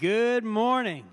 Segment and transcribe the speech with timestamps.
[0.00, 1.04] Good morning.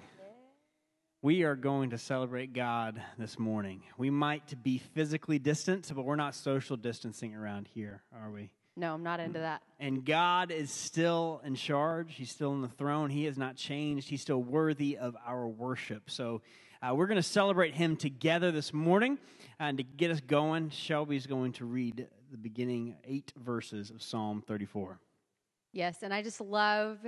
[1.21, 3.83] We are going to celebrate God this morning.
[3.97, 8.49] We might be physically distant, but we're not social distancing around here, are we?
[8.77, 9.61] No, I'm not into that.
[9.77, 12.13] And God is still in charge.
[12.15, 13.09] He's still on the throne.
[13.09, 14.07] He has not changed.
[14.07, 16.09] He's still worthy of our worship.
[16.09, 16.41] So
[16.81, 19.17] uh, we're going to celebrate Him together this morning.
[19.59, 24.41] And to get us going, Shelby's going to read the beginning eight verses of Psalm
[24.47, 24.97] 34.
[25.73, 26.99] Yes, and I just love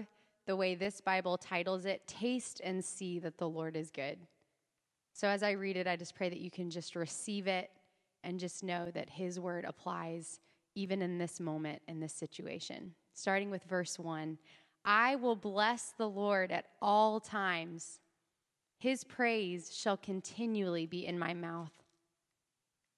[0.49, 4.17] the way this Bible titles it Taste and See that the Lord is Good.
[5.13, 7.69] So as I read it, I just pray that you can just receive it
[8.23, 10.39] and just know that His word applies
[10.73, 12.95] even in this moment, in this situation.
[13.13, 14.39] Starting with verse 1
[14.83, 17.99] I will bless the Lord at all times,
[18.79, 21.73] His praise shall continually be in my mouth.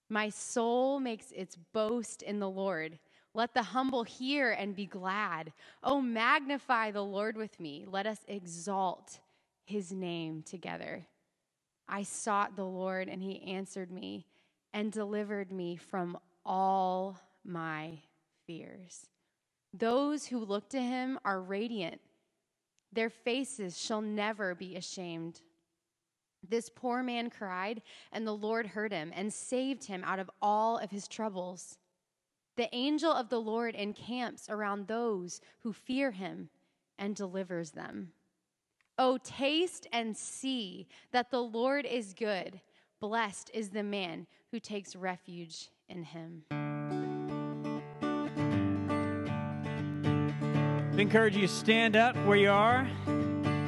[0.07, 2.98] My soul makes its boast in the Lord.
[3.34, 5.53] Let the humble hear and be glad.
[5.84, 7.85] Oh, magnify the Lord with me.
[7.88, 9.20] Let us exalt
[9.66, 11.05] his name together.
[11.87, 14.26] I sought the Lord, and he answered me
[14.74, 17.99] and delivered me from all my
[18.46, 19.07] fears.
[19.74, 22.02] Those who look to him are radiant,
[22.91, 25.41] their faces shall never be ashamed.
[26.48, 30.77] This poor man cried, and the Lord heard him and saved him out of all
[30.77, 31.77] of his troubles.
[32.57, 36.49] The angel of the Lord encamps around those who fear him
[36.99, 38.12] and delivers them.
[38.98, 42.60] Oh, taste and see that the Lord is good.
[42.99, 46.43] Blessed is the man who takes refuge in him.
[50.91, 52.88] I encourage you to stand up where you are.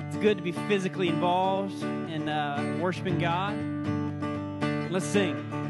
[0.08, 3.56] It's good to be physically involved in uh, worshiping God.
[4.92, 5.63] Let's sing.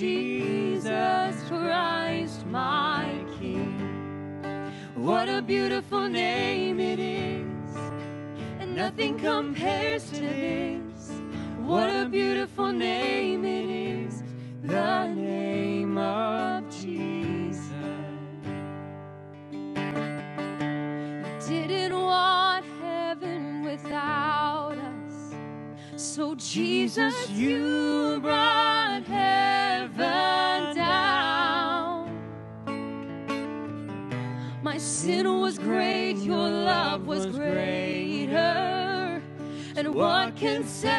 [0.00, 3.04] Jesus Christ, my
[3.38, 3.76] King.
[4.94, 7.76] What a beautiful name it is.
[8.60, 11.12] And nothing compares to this.
[11.58, 14.22] What a beautiful name it is.
[14.62, 17.68] The name of Jesus.
[21.46, 25.34] Didn't want heaven without us.
[25.96, 29.59] So, Jesus, you brought heaven
[35.00, 39.22] sin was great, your love was greater.
[39.74, 40.90] And what can separate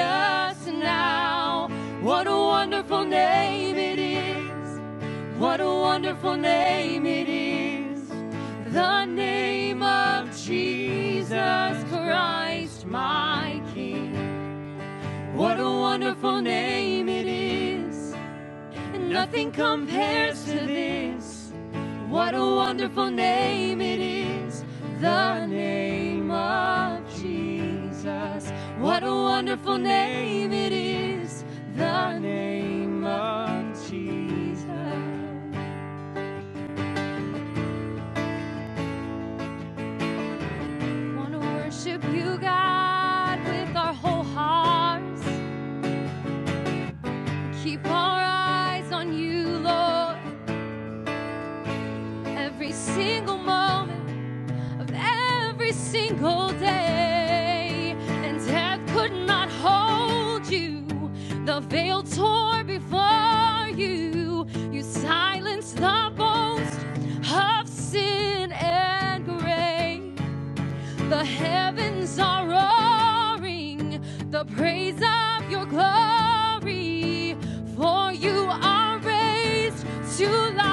[0.00, 1.68] us now?
[2.00, 4.80] What a wonderful name it is.
[5.38, 8.08] What a wonderful name it is.
[8.74, 14.16] The name of Jesus Christ, my King.
[15.36, 18.12] What a wonderful name it is.
[18.92, 21.39] And nothing compares to this.
[22.10, 24.64] What a wonderful name it is.
[25.00, 28.50] The name of Jesus.
[28.80, 31.44] What a wonderful name it is.
[31.76, 34.66] The name of Jesus.
[41.16, 45.22] Want to worship you, God, with our whole hearts.
[47.62, 48.09] Keep our
[55.90, 57.96] single day.
[58.24, 60.84] And death could not hold you.
[61.44, 64.46] The veil tore before you.
[64.70, 66.80] You silenced the boast
[67.34, 70.14] of sin and grave.
[71.10, 74.00] The heavens are roaring
[74.30, 77.36] the praise of your glory.
[77.76, 79.84] For you are raised
[80.18, 80.69] to life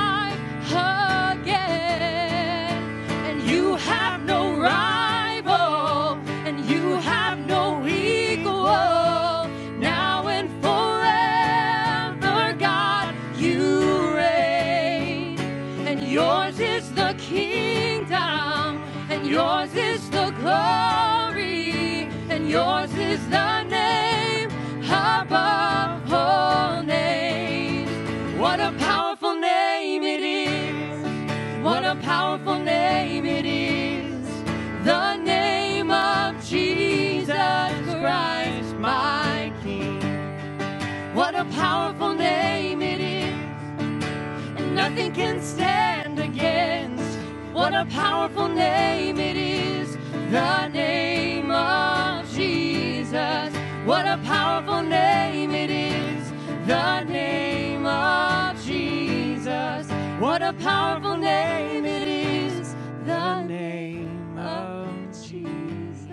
[45.17, 47.17] can stand against.
[47.51, 49.97] What a powerful name it is,
[50.29, 53.51] the name of Jesus.
[53.83, 56.31] What a powerful name it is,
[56.67, 59.89] the name of Jesus.
[60.19, 64.87] What a powerful name it is, the name of
[65.27, 66.11] Jesus.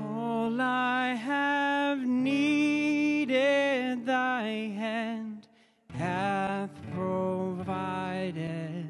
[0.00, 2.77] All I have needed,
[4.18, 5.46] thy hand
[5.94, 8.84] hath provided.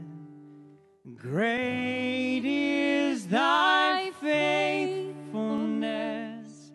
[1.17, 6.73] Great is thy faithfulness,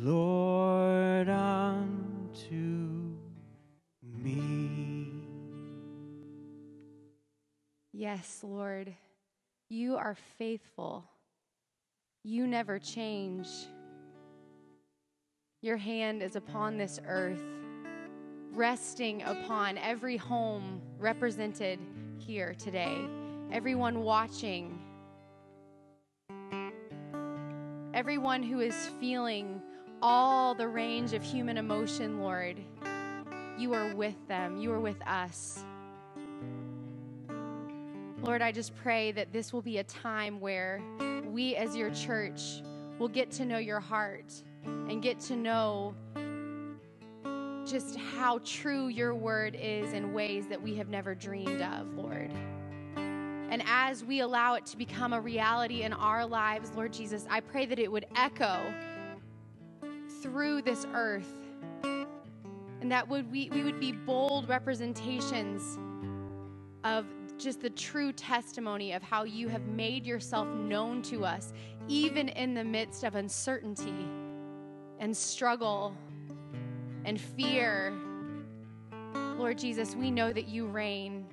[0.00, 3.14] Lord, unto
[4.02, 5.10] me.
[7.92, 8.94] Yes, Lord,
[9.68, 11.04] you are faithful.
[12.24, 13.48] You never change.
[15.60, 17.42] Your hand is upon this earth,
[18.52, 21.78] resting upon every home represented
[22.18, 22.98] here today,
[23.50, 24.78] everyone watching,
[27.94, 29.60] everyone who is feeling
[30.02, 32.58] all the range of human emotion, Lord.
[33.58, 35.64] You are with them, you are with us.
[38.22, 40.80] Lord, I just pray that this will be a time where
[41.24, 42.62] we as your church
[42.98, 44.32] will get to know your heart
[44.64, 45.94] and get to know
[47.72, 52.30] just how true your word is in ways that we have never dreamed of, Lord.
[52.96, 57.40] And as we allow it to become a reality in our lives, Lord Jesus, I
[57.40, 58.60] pray that it would echo
[60.20, 61.32] through this earth
[61.82, 65.78] and that would we, we would be bold representations
[66.84, 67.06] of
[67.38, 71.54] just the true testimony of how you have made yourself known to us,
[71.88, 74.06] even in the midst of uncertainty
[74.98, 75.96] and struggle
[77.04, 77.92] and fear.
[79.36, 81.26] Lord Jesus, we know that you reign.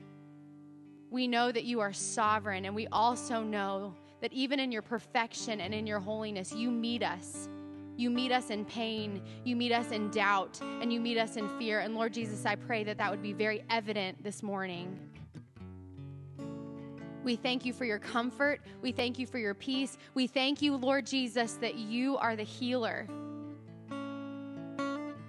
[1.11, 5.61] We know that you are sovereign, and we also know that even in your perfection
[5.61, 7.49] and in your holiness, you meet us.
[7.97, 11.49] You meet us in pain, you meet us in doubt, and you meet us in
[11.59, 11.81] fear.
[11.81, 14.97] And Lord Jesus, I pray that that would be very evident this morning.
[17.23, 18.61] We thank you for your comfort.
[18.81, 19.97] We thank you for your peace.
[20.13, 23.05] We thank you, Lord Jesus, that you are the healer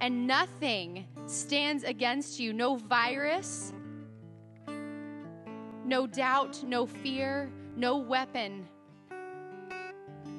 [0.00, 3.73] and nothing stands against you no virus,
[5.85, 8.66] no doubt, no fear, no weapon.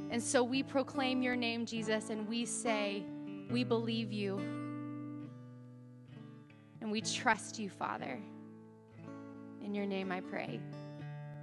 [0.10, 3.04] And so we proclaim your name, Jesus, and we say,
[3.50, 4.40] We believe you.
[6.82, 8.20] And we trust you, Father.
[9.64, 10.60] In your name I pray.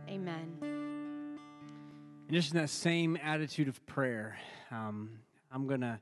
[0.08, 0.58] Amen.
[0.62, 4.37] And just in that same attitude of prayer,
[4.70, 5.10] um,
[5.50, 5.98] I'm going to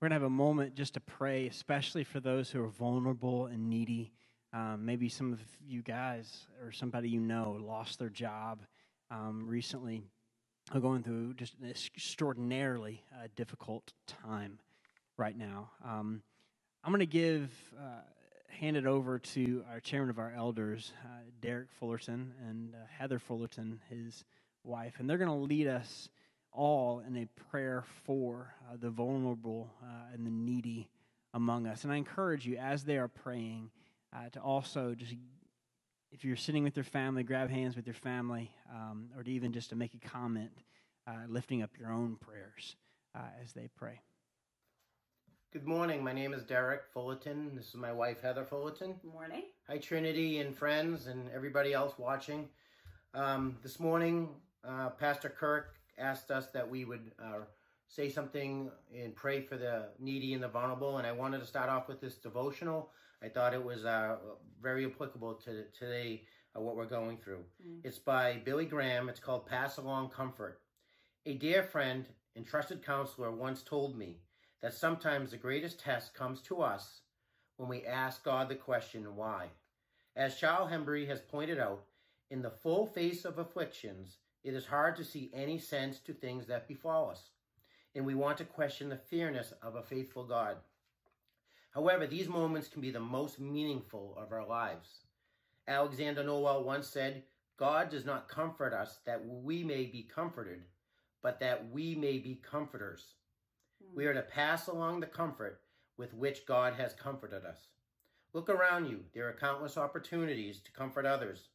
[0.00, 3.46] we're going to have a moment just to pray, especially for those who are vulnerable
[3.46, 4.12] and needy.
[4.50, 8.62] Um, maybe some of you guys or somebody you know lost their job
[9.10, 10.02] um, recently,
[10.72, 14.58] are going through just an extraordinarily uh, difficult time
[15.18, 15.70] right now.
[15.84, 16.22] Um,
[16.82, 18.00] I'm going to give, uh,
[18.48, 21.08] hand it over to our chairman of our elders, uh,
[21.42, 24.24] Derek Fullerton, and uh, Heather Fullerton, his
[24.64, 26.08] wife, and they're going to lead us
[26.52, 30.88] all in a prayer for uh, the vulnerable uh, and the needy
[31.34, 31.84] among us.
[31.84, 33.70] And I encourage you, as they are praying,
[34.14, 35.14] uh, to also just,
[36.10, 39.52] if you're sitting with your family, grab hands with your family, um, or to even
[39.52, 40.50] just to make a comment,
[41.06, 42.76] uh, lifting up your own prayers
[43.14, 44.00] uh, as they pray.
[45.52, 46.04] Good morning.
[46.04, 47.56] My name is Derek Fullerton.
[47.56, 48.94] This is my wife, Heather Fullerton.
[49.02, 49.42] Good morning.
[49.66, 52.48] Hi, Trinity and friends and everybody else watching.
[53.14, 54.28] Um, this morning,
[54.64, 57.40] uh, Pastor Kirk asked us that we would uh,
[57.88, 60.98] say something and pray for the needy and the vulnerable.
[60.98, 62.90] And I wanted to start off with this devotional.
[63.22, 64.16] I thought it was uh,
[64.62, 66.22] very applicable to today,
[66.56, 67.44] uh, what we're going through.
[67.66, 67.80] Mm.
[67.84, 69.08] It's by Billy Graham.
[69.08, 70.60] It's called Pass Along Comfort.
[71.26, 74.20] A dear friend and trusted counselor once told me
[74.62, 77.02] that sometimes the greatest test comes to us
[77.56, 79.48] when we ask God the question, why?
[80.16, 81.82] As Charles Hembry has pointed out,
[82.30, 86.46] in the full face of afflictions, it is hard to see any sense to things
[86.46, 87.30] that befall us,
[87.94, 90.56] and we want to question the fairness of a faithful God.
[91.72, 94.88] However, these moments can be the most meaningful of our lives.
[95.68, 97.22] Alexander Noel once said,
[97.56, 100.62] God does not comfort us that we may be comforted,
[101.22, 103.14] but that we may be comforters.
[103.84, 103.94] Mm.
[103.94, 105.60] We are to pass along the comfort
[105.96, 107.68] with which God has comforted us.
[108.32, 109.00] Look around you.
[109.12, 111.48] There are countless opportunities to comfort others,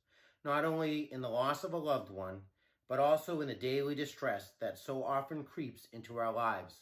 [0.44, 2.42] not only in the loss of a loved one,
[2.88, 6.75] but also in the daily distress that so often creeps into our lives.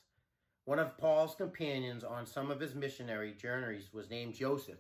[0.66, 4.80] One of Paul's companions on some of his missionary journeys was named Joseph,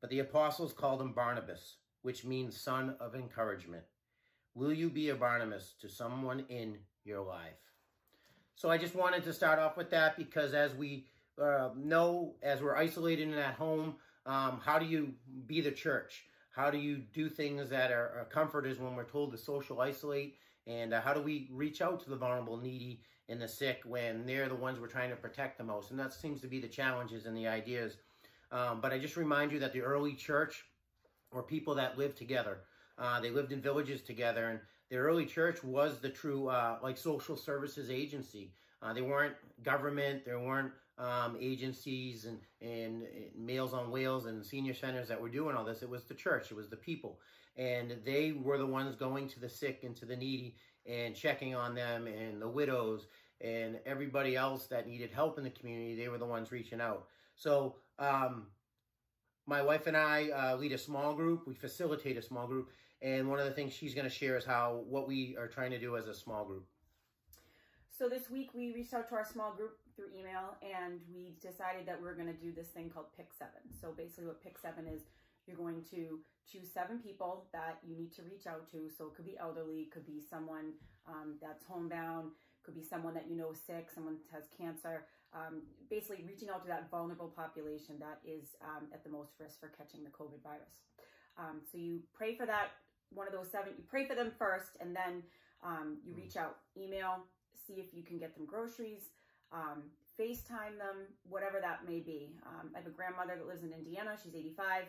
[0.00, 3.84] but the apostles called him Barnabas, which means son of encouragement.
[4.54, 7.60] Will you be a Barnabas to someone in your life?
[8.54, 11.06] So I just wanted to start off with that because as we
[11.40, 15.12] uh, know, as we're isolated in that home, um, how do you
[15.46, 16.24] be the church?
[16.56, 20.38] How do you do things that are, are Is when we're told to social isolate?
[20.66, 24.24] And uh, how do we reach out to the vulnerable, needy, and the sick when
[24.24, 25.90] they're the ones we're trying to protect the most?
[25.90, 27.98] And that seems to be the challenges and the ideas.
[28.50, 30.64] Um, but I just remind you that the early church
[31.30, 32.60] were people that lived together.
[32.96, 36.96] Uh, they lived in villages together, and the early church was the true uh, like
[36.96, 38.50] social services agency.
[38.80, 40.24] Uh, they weren't government.
[40.24, 45.28] they weren't um, agencies and, and, and Meals on Wheels and senior centers that were
[45.28, 45.82] doing all this.
[45.82, 46.50] It was the church.
[46.50, 47.18] It was the people.
[47.56, 51.54] And they were the ones going to the sick and to the needy and checking
[51.54, 53.06] on them and the widows
[53.40, 55.94] and everybody else that needed help in the community.
[55.94, 57.06] They were the ones reaching out.
[57.34, 58.46] So um,
[59.46, 61.46] my wife and I uh, lead a small group.
[61.46, 62.70] We facilitate a small group.
[63.02, 65.70] And one of the things she's going to share is how what we are trying
[65.70, 66.66] to do as a small group.
[67.96, 71.88] So this week we reached out to our small group through email and we decided
[71.88, 73.48] that we are going to do this thing called Pick 7.
[73.80, 75.08] So basically what Pick 7 is,
[75.46, 78.92] You're going to choose seven people that you need to reach out to.
[78.92, 80.76] So it could be elderly, could be someone
[81.08, 82.32] um, that's homebound,
[82.64, 85.06] could be someone that you know is sick, someone that has cancer.
[85.32, 89.58] Um, basically, reaching out to that vulnerable population that is um, at the most risk
[89.58, 90.84] for catching the COVID virus.
[91.38, 92.76] Um, so you pray for that
[93.14, 93.72] one of those seven.
[93.78, 95.22] You pray for them first, and then
[95.62, 97.24] um, you reach out, email,
[97.66, 99.10] see if you can get them groceries,
[99.52, 102.36] um, FaceTime them, whatever that may be.
[102.46, 104.16] Um, I have a grandmother that lives in Indiana.
[104.22, 104.84] She's 85,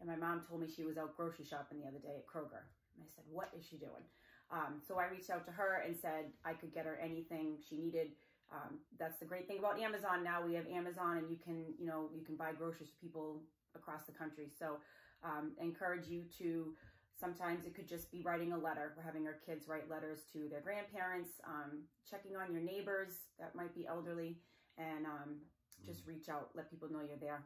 [0.00, 2.62] and my mom told me she was out grocery shopping the other day at Kroger.
[2.94, 4.06] And I said, What is she doing?
[4.50, 7.76] Um, so I reached out to her and said I could get her anything she
[7.76, 8.08] needed.
[8.50, 10.40] Um, that's the great thing about Amazon now.
[10.40, 13.42] We have Amazon, and you can, you know, you can buy groceries for people
[13.74, 14.48] across the country.
[14.58, 14.78] So
[15.22, 16.74] um, I encourage you to.
[17.18, 18.92] Sometimes it could just be writing a letter.
[18.96, 23.10] We're having our kids write letters to their grandparents, um, checking on your neighbors
[23.40, 24.36] that might be elderly,
[24.76, 25.36] and um,
[25.84, 27.42] just reach out, let people know you're there.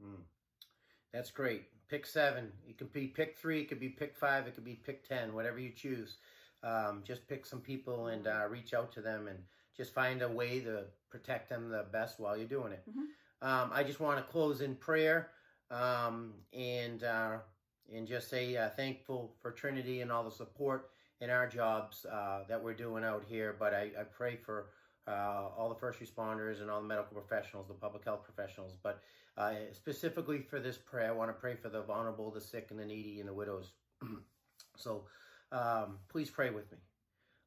[0.00, 0.22] Mm.
[1.12, 1.64] That's great.
[1.88, 2.52] Pick seven.
[2.68, 3.62] It could be pick three.
[3.62, 4.46] It could be pick five.
[4.46, 5.34] It could be pick ten.
[5.34, 6.18] Whatever you choose.
[6.62, 9.38] Um, just pick some people and uh, reach out to them and
[9.76, 12.84] just find a way to protect them the best while you're doing it.
[12.88, 13.46] Mhm.
[13.46, 15.30] Um, I just want to close in prayer
[15.70, 17.38] um, and uh,
[17.94, 20.90] and just say uh, thankful for Trinity and all the support
[21.20, 23.56] in our jobs uh, that we're doing out here.
[23.58, 24.66] But I, I pray for
[25.06, 28.74] uh, all the first responders and all the medical professionals, the public health professionals.
[28.82, 29.00] But
[29.36, 32.78] uh, specifically for this prayer, I want to pray for the vulnerable, the sick, and
[32.78, 33.72] the needy, and the widows.
[34.76, 35.04] so
[35.52, 36.78] um, please pray with me.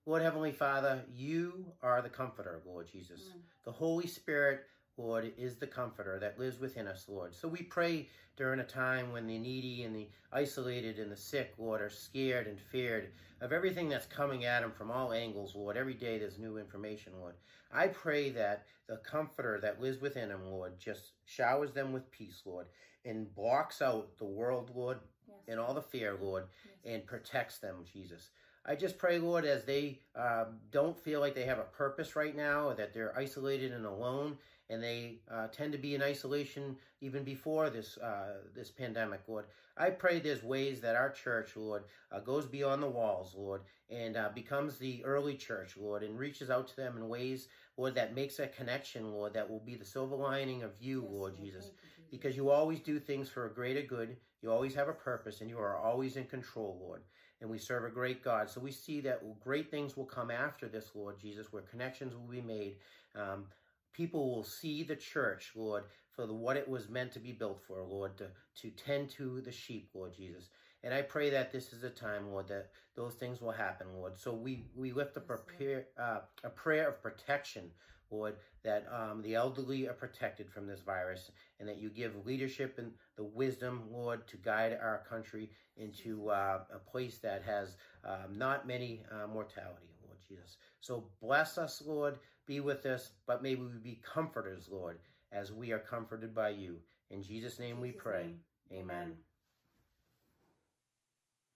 [0.07, 3.21] Lord Heavenly Father, you are the comforter, Lord Jesus.
[3.21, 3.41] Mm.
[3.65, 4.61] The Holy Spirit,
[4.97, 7.33] Lord, is the comforter that lives within us, Lord.
[7.35, 8.07] So we pray
[8.37, 12.47] during a time when the needy and the isolated and the sick, Lord, are scared
[12.47, 13.09] and feared
[13.41, 15.77] of everything that's coming at them from all angles, Lord.
[15.77, 17.35] Every day there's new information, Lord.
[17.71, 22.41] I pray that the comforter that lives within them, Lord, just showers them with peace,
[22.45, 22.67] Lord,
[23.05, 25.37] and blocks out the world, Lord, Yes.
[25.47, 26.75] and all the fear, Lord, Yes.
[26.93, 28.29] and protects them, Jesus.
[28.65, 32.35] I just pray, Lord, as they uh, don't feel like they have a purpose right
[32.35, 34.37] now, or that they're isolated and alone,
[34.71, 39.45] and they uh, tend to be in isolation even before this uh, this pandemic, Lord.
[39.77, 44.15] I pray there's ways that our church, Lord, uh, goes beyond the walls, Lord, and
[44.17, 48.15] uh, becomes the early church, Lord, and reaches out to them in ways, Lord, that
[48.15, 51.45] makes a connection, Lord, that will be the silver lining of you, Yes, Lord Lord.
[51.45, 52.09] Jesus you, Jesus.
[52.11, 54.17] because you always do things for a greater good.
[54.41, 57.01] You always have a purpose, and you are always in control, Lord.
[57.41, 58.49] And we serve a great God.
[58.49, 62.31] So we see that great things will come after this, Lord Jesus, where connections will
[62.31, 62.75] be made.
[63.15, 63.45] Um,
[63.93, 67.61] people will see the church, Lord, for the, what it was meant to be built
[67.67, 68.27] for, Lord, to,
[68.61, 70.49] to tend to the sheep, Lord Jesus.
[70.83, 74.17] And I pray that this is a time, Lord, that those things will happen, Lord.
[74.17, 77.69] So we, we lift up a, prayer, uh, a prayer of protection,
[78.09, 82.77] Lord, that um, the elderly are protected from this virus and that you give leadership
[82.77, 88.37] and the wisdom, Lord, to guide our country into uh, a place that has um,
[88.37, 89.87] not many uh, mortality,
[90.27, 90.57] Jesus.
[90.79, 94.99] So bless us, Lord, be with us, but may we be comforters, Lord,
[95.31, 96.77] as we are comforted by you.
[97.09, 98.35] In Jesus' name we pray.
[98.69, 98.81] name.
[98.81, 99.13] Amen.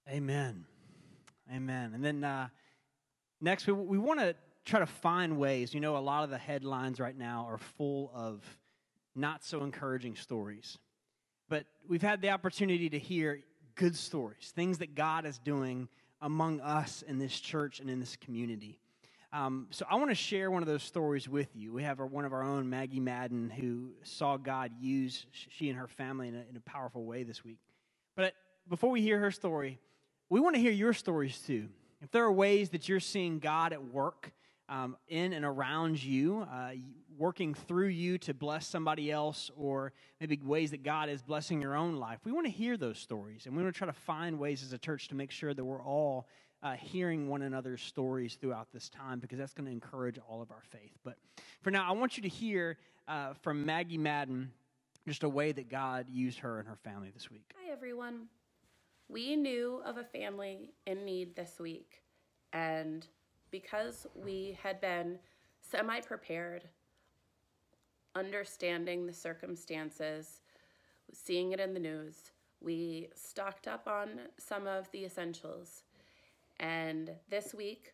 [0.10, 0.66] Amen.
[1.54, 1.92] Amen.
[1.94, 2.48] And then uh,
[3.42, 5.74] next, we, we want to try to find ways.
[5.74, 8.44] You know, a lot of the headlines right now are full of
[9.16, 10.78] not so encouraging stories.
[11.50, 13.42] But we've had the opportunity to hear
[13.76, 15.88] good stories, things that God is doing
[16.22, 18.80] among us in this church and in this community.
[19.34, 21.74] Um, so I want to share one of those stories with you.
[21.74, 25.78] We have our, one of our own, Maggie Madden, who saw God use she and
[25.78, 27.60] her family in a, in a powerful way this week.
[28.16, 28.34] But
[28.70, 29.80] before we hear her story,
[30.30, 31.68] we want to hear your stories too.
[32.02, 34.32] If there are ways that you're seeing God at work
[34.70, 36.72] um, in and around you, uh,
[37.18, 41.76] working through you to bless somebody else, or maybe ways that God is blessing your
[41.76, 43.46] own life, we want to hear those stories.
[43.46, 45.64] And we want to try to find ways as a church to make sure that
[45.64, 46.28] we're all
[46.64, 50.50] uh, hearing one another's stories throughout this time because that's going to encourage all of
[50.52, 50.94] our faith.
[51.04, 51.16] But
[51.62, 54.52] for now, I want you to hear uh, from Maggie Madden
[55.08, 57.54] just a way that God used her and her family this week.
[57.56, 58.28] Hi, everyone.
[59.08, 62.02] We knew of a family in need this week,
[62.52, 63.06] and
[63.60, 65.18] because we had been
[65.62, 66.68] semi prepared,
[68.14, 70.42] understanding the circumstances,
[71.14, 75.84] seeing it in the news, we stocked up on some of the essentials.
[76.60, 77.94] And this week,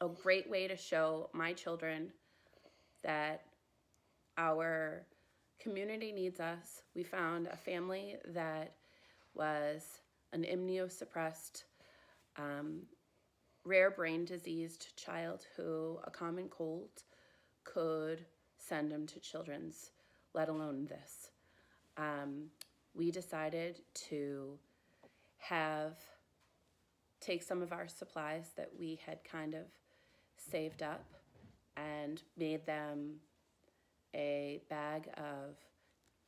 [0.00, 2.10] a great way to show my children
[3.04, 3.42] that
[4.36, 5.06] our
[5.60, 6.82] community needs us.
[6.96, 8.72] We found a family that
[9.34, 10.00] was
[10.32, 11.62] an immunosuppressed,
[12.36, 12.82] um,
[13.68, 16.88] rare brain diseased child who a common cold
[17.64, 18.24] could
[18.56, 19.90] send him to children's,
[20.32, 21.30] let alone this.
[21.98, 22.46] Um,
[22.94, 24.58] we decided to
[25.36, 25.96] have
[27.20, 29.66] take some of our supplies that we had kind of
[30.36, 31.04] saved up
[31.76, 33.16] and made them
[34.14, 35.56] a bag of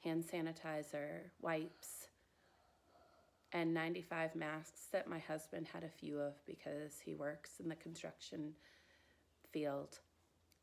[0.05, 2.00] hand sanitizer, wipes,
[3.53, 7.75] and 95 masks that my husband had a few of because he works in the
[7.75, 8.53] construction
[9.53, 9.99] field.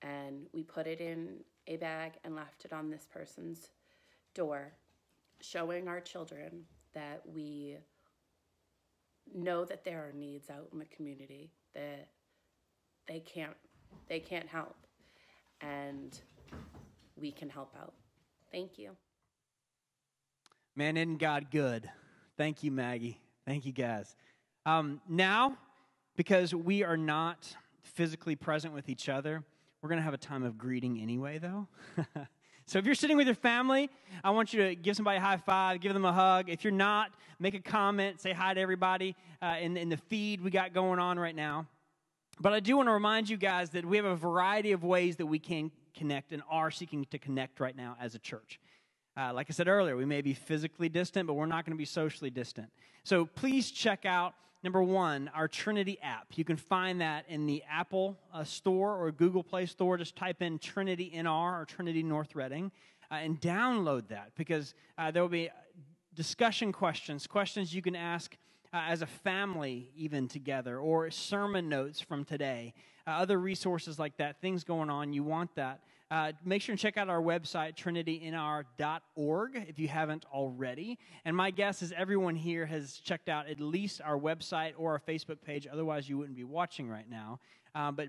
[0.02, 3.72] And we put it in a bag and left it on this person's
[4.34, 4.74] door,
[5.42, 7.78] showing our children that we
[9.36, 12.08] know that there are needs out in the community that
[13.08, 13.58] they can't
[14.08, 14.76] they can't help
[15.62, 16.22] and
[17.16, 17.94] we can help out.
[18.52, 18.92] Thank you.
[20.76, 21.90] Man, isn't God good?
[22.38, 23.20] Thank you, Maggie.
[23.48, 24.16] Thank you, guys.
[24.66, 25.58] Um, now,
[26.16, 29.44] because we are not physically present with each other,
[29.82, 31.68] we're going to have a time of greeting anyway, though.
[32.68, 33.90] so if you're sitting with your family,
[34.24, 36.48] I want you to give somebody a high five, give them a hug.
[36.48, 40.40] If you're not, make a comment, say hi to everybody uh, in, in the feed
[40.42, 41.66] we got going on right now.
[42.40, 45.16] But I do want to remind you guys that we have a variety of ways
[45.16, 48.60] that we can connect and are seeking to connect right now as a church.
[49.18, 51.78] Uh, like I said earlier, we may be physically distant, but we're not going to
[51.78, 52.70] be socially distant.
[53.04, 56.28] So please check out, number one, our Trinity app.
[56.36, 59.98] You can find that in the Apple uh, Store or Google Play Store.
[59.98, 62.72] Just type in Trinity NR or Trinity North Reading
[63.10, 65.50] uh, and download that because uh, there will be
[66.14, 68.38] discussion questions, questions you can ask
[68.72, 72.74] uh, as a family, even together, or sermon notes from today,
[73.08, 75.14] uh, other resources like that, things going on.
[75.14, 75.80] You want that.
[76.10, 80.98] Uh, make sure and check out our website, trinitynr.org, if you haven't already.
[81.26, 85.00] And my guess is everyone here has checked out at least our website or our
[85.00, 85.68] Facebook page.
[85.72, 87.40] Otherwise, you wouldn't be watching right now.
[87.76, 88.08] Uh, but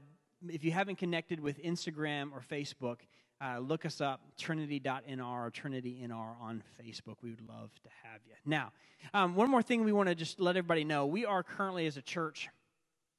[0.48, 2.98] if you haven't connected with Instagram or Facebook,
[3.40, 7.16] uh, look us up, trinity.nr or trinitynr on Facebook.
[7.22, 8.34] We would love to have you.
[8.44, 8.72] Now,
[9.14, 11.06] um, one more thing we want to just let everybody know.
[11.06, 12.48] We are currently, as a church,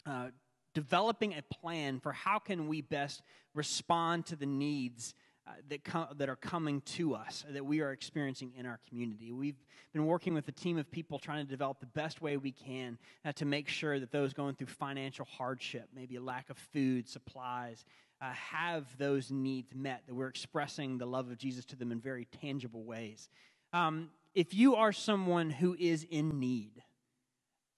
[0.06, 0.28] uh,
[0.74, 3.22] developing a plan for how can we best
[3.54, 5.14] respond to the needs
[5.48, 9.32] uh, that, com- that are coming to us, that we are experiencing in our community.
[9.32, 9.60] We've
[9.94, 12.98] been working with a team of people trying to develop the best way we can
[13.26, 17.10] uh, to make sure that those going through financial hardship, maybe a lack of food,
[17.10, 17.84] supplies,
[18.22, 22.00] uh, have those needs met, that we're expressing the love of Jesus to them in
[22.00, 23.30] very tangible ways.
[23.74, 26.84] Um, if you are someone who is in need,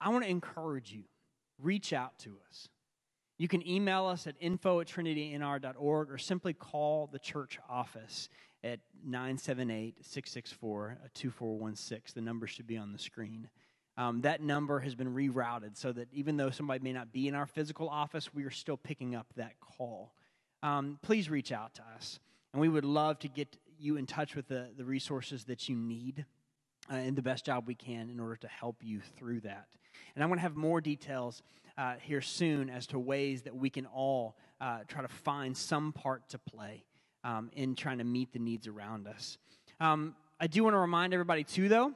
[0.02, 1.04] I want to encourage you
[1.62, 2.68] reach out to us.
[3.42, 8.30] You can email us at info at trinitynr.org or simply call the church office
[8.64, 12.14] at 978 664 2416.
[12.14, 13.50] The number should be on the screen.
[13.98, 17.34] Um, that number has been rerouted so that even though somebody may not be in
[17.34, 20.14] our physical office, we are still picking up that call
[20.62, 22.20] um, please reach out to us.
[22.54, 25.76] And we would love to get you in touch with the, the resources that you
[25.76, 26.28] need
[26.92, 29.66] uh, and the best job we can in order to help you through that.
[30.14, 31.42] And I'm going to have more details
[31.82, 35.92] uh, here soon as to ways that we can all uh, try to find some
[35.92, 36.84] part to play
[37.24, 39.40] um, in trying to meet the needs around us.
[39.80, 41.94] Um, I do want to remind everybody, too, though,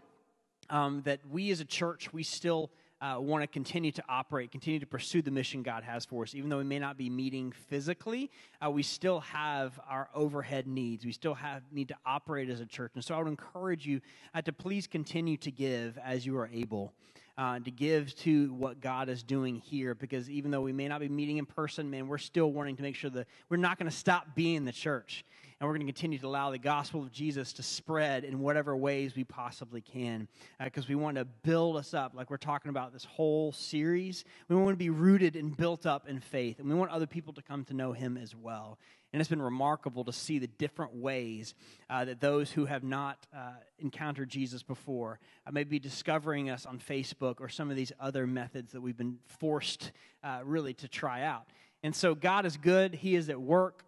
[0.71, 4.79] um, that we as a church, we still uh, want to continue to operate, continue
[4.79, 6.33] to pursue the mission God has for us.
[6.33, 8.31] Even though we may not be meeting physically,
[8.65, 11.05] uh, we still have our overhead needs.
[11.05, 12.93] We still have need to operate as a church.
[12.95, 14.01] And so I would encourage you
[14.33, 16.93] uh, to please continue to give as you are able.
[17.37, 21.01] Uh, to give to what God is doing here, because even though we may not
[21.01, 23.91] be meeting in person, man, we're still wanting to make sure that we're not going
[23.91, 25.25] to stop being the church
[25.59, 28.75] and we're going to continue to allow the gospel of Jesus to spread in whatever
[28.75, 30.27] ways we possibly can
[30.61, 34.25] because uh, we want to build us up, like we're talking about this whole series.
[34.49, 37.31] We want to be rooted and built up in faith, and we want other people
[37.33, 38.77] to come to know Him as well.
[39.15, 41.55] And it's been remarkable to see the different ways
[41.89, 46.65] uh, that those who have not uh, encountered Jesus before uh, may be discovering us
[46.65, 50.89] on Facebook or some of these other methods that we've been forced uh, really to
[50.89, 51.45] try out.
[51.81, 53.85] And so God is good, He is at work.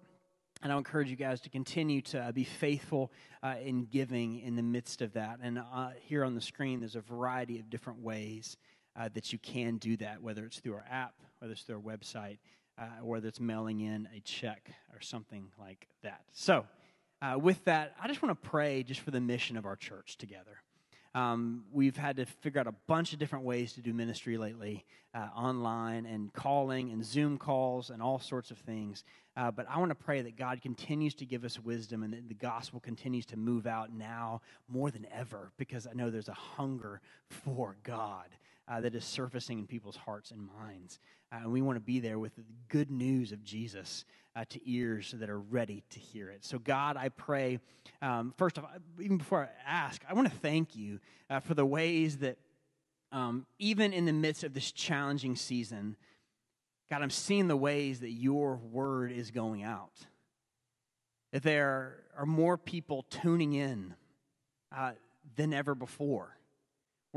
[0.63, 3.11] And I encourage you guys to continue to uh, be faithful
[3.43, 5.39] uh, in giving in the midst of that.
[5.43, 8.55] And uh, here on the screen, there's a variety of different ways
[8.95, 11.81] uh, that you can do that, whether it's through our app, whether it's through our
[11.81, 12.37] website,
[12.77, 16.21] uh, whether it's mailing in a check or something like that.
[16.33, 16.65] So,
[17.21, 20.17] uh, with that, I just want to pray just for the mission of our church
[20.17, 20.61] together.
[21.15, 24.85] Um, we've had to figure out a bunch of different ways to do ministry lately,
[25.15, 29.03] uh, online and calling and Zoom calls and all sorts of things.
[29.35, 32.27] Uh, but I want to pray that God continues to give us wisdom and that
[32.27, 36.33] the gospel continues to move out now more than ever because I know there's a
[36.33, 38.27] hunger for God.
[38.67, 40.99] uh, that is surfacing in people's hearts and minds.
[41.31, 44.59] Uh, and we want to be there with the good news of Jesus uh, to
[44.69, 46.45] ears that are ready to hear it.
[46.45, 47.59] So, God, I pray,
[48.01, 51.53] um, first of all, even before I ask, I want to thank you uh, for
[51.53, 52.37] the ways that,
[53.11, 55.97] um, even in the midst of this challenging season,
[56.89, 60.05] God, I'm seeing the ways that your word is going out.
[61.33, 63.95] That there are more people tuning in
[64.75, 64.91] uh,
[65.35, 66.36] than ever before.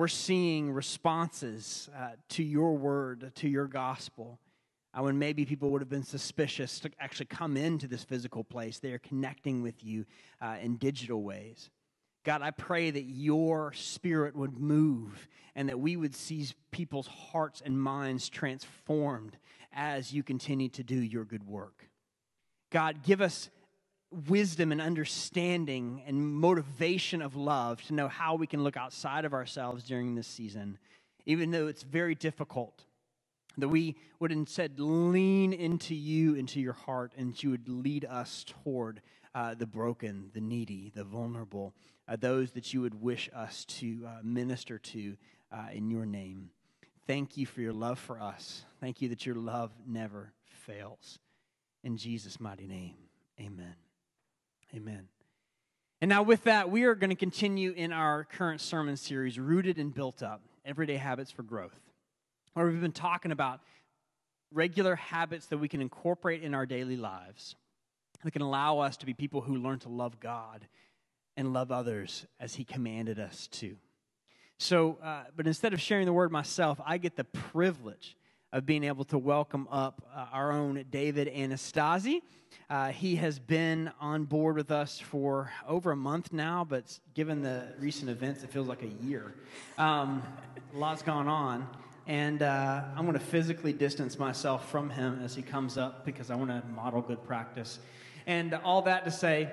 [0.00, 4.40] We're seeing responses uh, to your word, to your gospel.
[4.94, 8.78] Uh, when maybe people would have been suspicious to actually come into this physical place,
[8.78, 10.06] they are connecting with you
[10.40, 11.68] uh, in digital ways.
[12.24, 17.60] God, I pray that your spirit would move and that we would see people's hearts
[17.62, 19.36] and minds transformed
[19.70, 21.90] as you continue to do your good work.
[22.72, 23.50] God, give us
[24.28, 29.32] wisdom and understanding and motivation of love to know how we can look outside of
[29.32, 30.78] ourselves during this season,
[31.26, 32.84] even though it's very difficult.
[33.58, 38.44] That we would instead lean into you, into your heart, and you would lead us
[38.62, 39.02] toward
[39.34, 41.74] uh, the broken, the needy, the vulnerable,
[42.08, 45.16] uh, those that you would wish us to uh, minister to
[45.52, 46.50] uh, in your name.
[47.06, 48.64] Thank you for your love for us.
[48.80, 51.18] Thank you that your love never fails.
[51.82, 53.09] In Jesus' mighty name.
[54.74, 55.08] Amen.
[56.00, 59.78] And now, with that, we are going to continue in our current sermon series, Rooted
[59.78, 61.78] and Built Up Everyday Habits for Growth,
[62.54, 63.60] where we've been talking about
[64.52, 67.56] regular habits that we can incorporate in our daily lives
[68.24, 70.66] that can allow us to be people who learn to love God
[71.36, 73.76] and love others as He commanded us to.
[74.58, 78.16] So, uh, but instead of sharing the word myself, I get the privilege
[78.52, 82.22] of being able to welcome up uh, our own David Anastasi.
[82.68, 87.42] Uh, he has been on board with us for over a month now, but given
[87.42, 89.34] the recent events, it feels like a year.
[89.78, 90.22] Um,
[90.74, 91.66] a lot's gone on.
[92.06, 96.30] And uh, I'm going to physically distance myself from him as he comes up because
[96.30, 97.78] I want to model good practice.
[98.26, 99.48] And all that to say,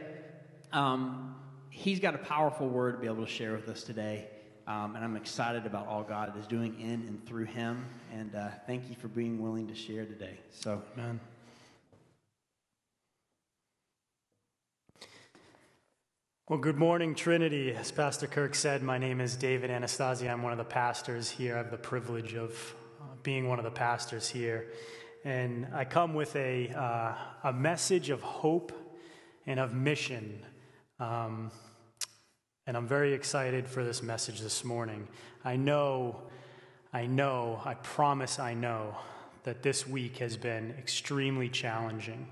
[0.73, 1.35] um,
[1.69, 4.27] he's got a powerful word to be able to share with us today.
[4.67, 7.85] Um, and I'm excited about all God is doing in and through him.
[8.13, 10.37] And uh, thank you for being willing to share today.
[10.51, 11.21] So, man.
[16.49, 17.73] Well, good morning, Trinity.
[17.73, 20.29] As Pastor Kirk said, my name is David Anastasi.
[20.29, 21.55] I'm one of the pastors here.
[21.55, 22.51] I have the privilege of
[22.99, 24.67] uh, being one of the pastors here.
[25.23, 27.15] And I come with a, uh,
[27.49, 28.73] a message of hope
[29.45, 30.45] and of mission.
[30.99, 31.51] Um,
[32.67, 35.07] and I'm very excited for this message this morning.
[35.45, 36.21] I know,
[36.91, 38.93] I know, I promise I know
[39.43, 42.27] that this week has been extremely challenging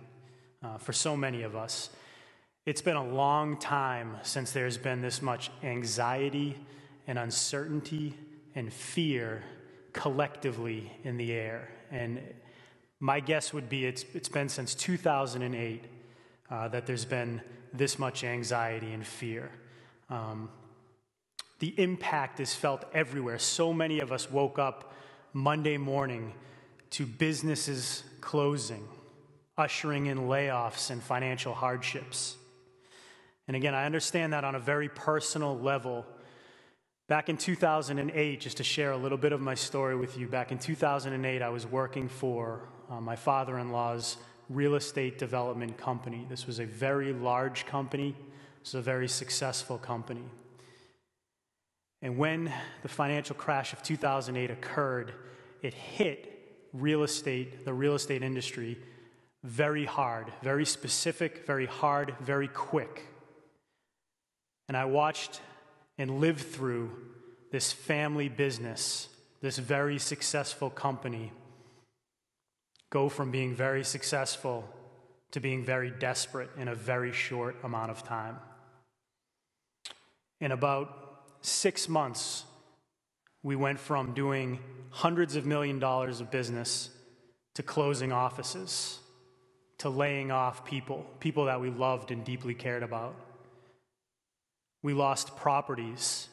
[0.61, 1.89] uh, for so many of us.
[2.65, 6.57] It's been a long time since there's been this much anxiety
[7.07, 8.13] and uncertainty
[8.55, 9.41] and fear
[9.93, 11.69] collectively in the air.
[11.91, 12.19] And
[12.99, 15.85] my guess would be it's, it's been since 2008
[16.49, 19.49] uh, that there's been this much anxiety and fear.
[20.09, 20.49] Um,
[21.59, 23.39] the impact is felt everywhere.
[23.39, 24.93] So many of us woke up
[25.33, 26.33] Monday morning
[26.91, 28.87] to businesses closing,
[29.57, 32.37] ushering in layoffs and financial hardships.
[33.47, 36.05] And again, I understand that on a very personal level.
[37.07, 40.51] Back in 2008, just to share a little bit of my story with you, back
[40.51, 44.17] in 2008, I was working for uh, my father in law's
[44.49, 46.25] real estate development company.
[46.29, 48.15] This was a very large company.
[48.65, 50.23] It's a very successful company.
[52.01, 52.51] And when
[52.81, 55.13] the financial crash of 2008 occurred,
[55.61, 58.79] it hit real estate, the real estate industry,
[59.43, 63.05] very hard, very specific, very hard, very quick.
[64.67, 65.41] And I watched
[65.99, 66.89] and lived through
[67.51, 69.09] this family business,
[69.41, 71.31] this very successful company,
[72.89, 74.67] go from being very successful
[75.29, 78.39] to being very desperate in a very short amount of time.
[80.45, 82.43] In about six months,
[83.41, 84.59] we went from doing
[84.91, 86.91] hundreds of million dollars of business
[87.55, 88.99] to closing offices,
[89.79, 93.15] to laying off people, people that we loved and deeply cared about.
[94.83, 96.27] We lost properties,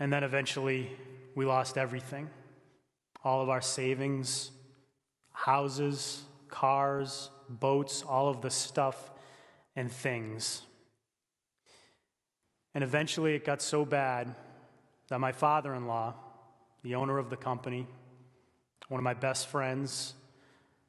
[0.00, 0.90] and then eventually
[1.34, 2.30] we lost everything
[3.22, 4.50] all of our savings,
[5.34, 9.10] houses, cars, boats, all of the stuff
[9.74, 10.62] and things.
[12.76, 14.34] And eventually it got so bad
[15.08, 16.12] that my father in law,
[16.82, 17.86] the owner of the company,
[18.88, 20.12] one of my best friends,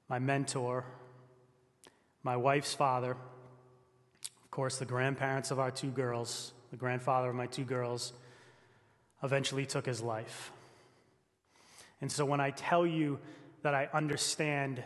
[0.09, 0.83] my mentor,
[2.23, 7.47] my wife's father, of course, the grandparents of our two girls, the grandfather of my
[7.47, 8.11] two girls,
[9.23, 10.51] eventually took his life.
[12.01, 13.17] And so when I tell you
[13.61, 14.83] that I understand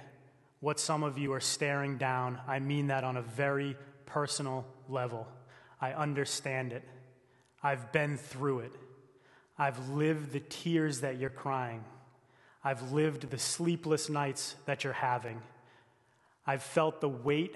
[0.60, 5.28] what some of you are staring down, I mean that on a very personal level.
[5.82, 6.88] I understand it.
[7.64, 8.74] I've been through it.
[9.58, 11.84] I've lived the tears that you're crying.
[12.64, 15.42] I've lived the sleepless nights that you're having.
[16.46, 17.56] I've felt the weight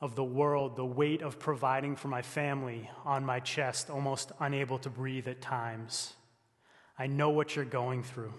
[0.00, 4.78] of the world, the weight of providing for my family on my chest, almost unable
[4.78, 6.14] to breathe at times.
[6.98, 8.32] I know what you're going through.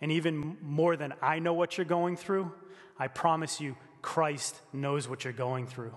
[0.00, 2.50] And even more than I know what you're going through,
[2.98, 5.94] I promise you, Christ knows what you're going through.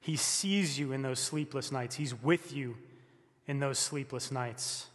[0.00, 2.76] He sees you in those sleepless nights, He's with you
[3.46, 4.86] in those sleepless nights.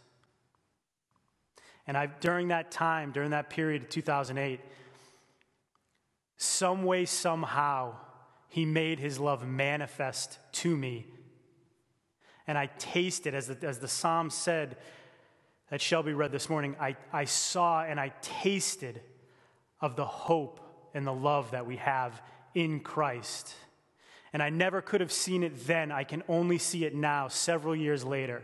[1.86, 4.60] And I, during that time, during that period of 2008,
[6.36, 7.94] some way, somehow,
[8.48, 11.06] He made His love manifest to me.
[12.48, 14.76] And I tasted, as the, as the psalm said,
[15.70, 19.00] that Shelby read this morning, I, I saw and I tasted
[19.80, 20.60] of the hope
[20.94, 22.20] and the love that we have
[22.54, 23.54] in Christ.
[24.32, 25.90] And I never could have seen it then.
[25.90, 28.42] I can only see it now, several years later.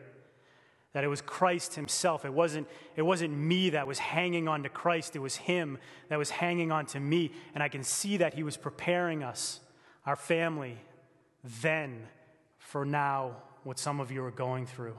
[0.92, 2.24] That it was Christ Himself.
[2.24, 6.18] It wasn't, it wasn't me that was hanging on to Christ, it was Him that
[6.18, 7.32] was hanging on to me.
[7.54, 9.60] And I can see that He was preparing us,
[10.06, 10.78] our family,
[11.60, 12.06] then
[12.58, 14.98] for now, what some of you are going through.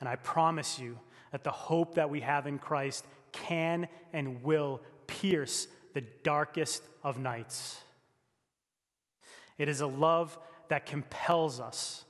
[0.00, 0.98] And I promise you
[1.32, 7.18] that the hope that we have in Christ can and will pierce the darkest of
[7.18, 7.80] nights.
[9.58, 10.38] It is a love
[10.68, 12.04] that compels us,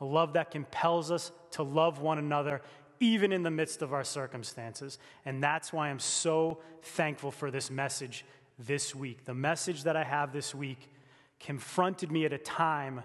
[0.00, 2.62] a love that compels us to love one another
[3.00, 4.98] even in the midst of our circumstances.
[5.24, 8.24] And that's why I'm so thankful for this message
[8.58, 9.24] this week.
[9.24, 10.90] The message that I have this week
[11.40, 13.02] confronted me at a time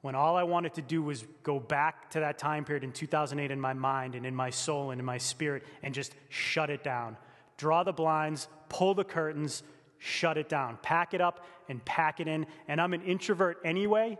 [0.00, 3.50] when all I wanted to do was go back to that time period in 2008
[3.50, 6.82] in my mind and in my soul and in my spirit and just shut it
[6.82, 7.16] down.
[7.58, 9.62] Draw the blinds, pull the curtains,
[10.00, 10.78] shut it down.
[10.82, 12.46] Pack it up and pack it in.
[12.66, 14.18] And I'm an introvert anyway,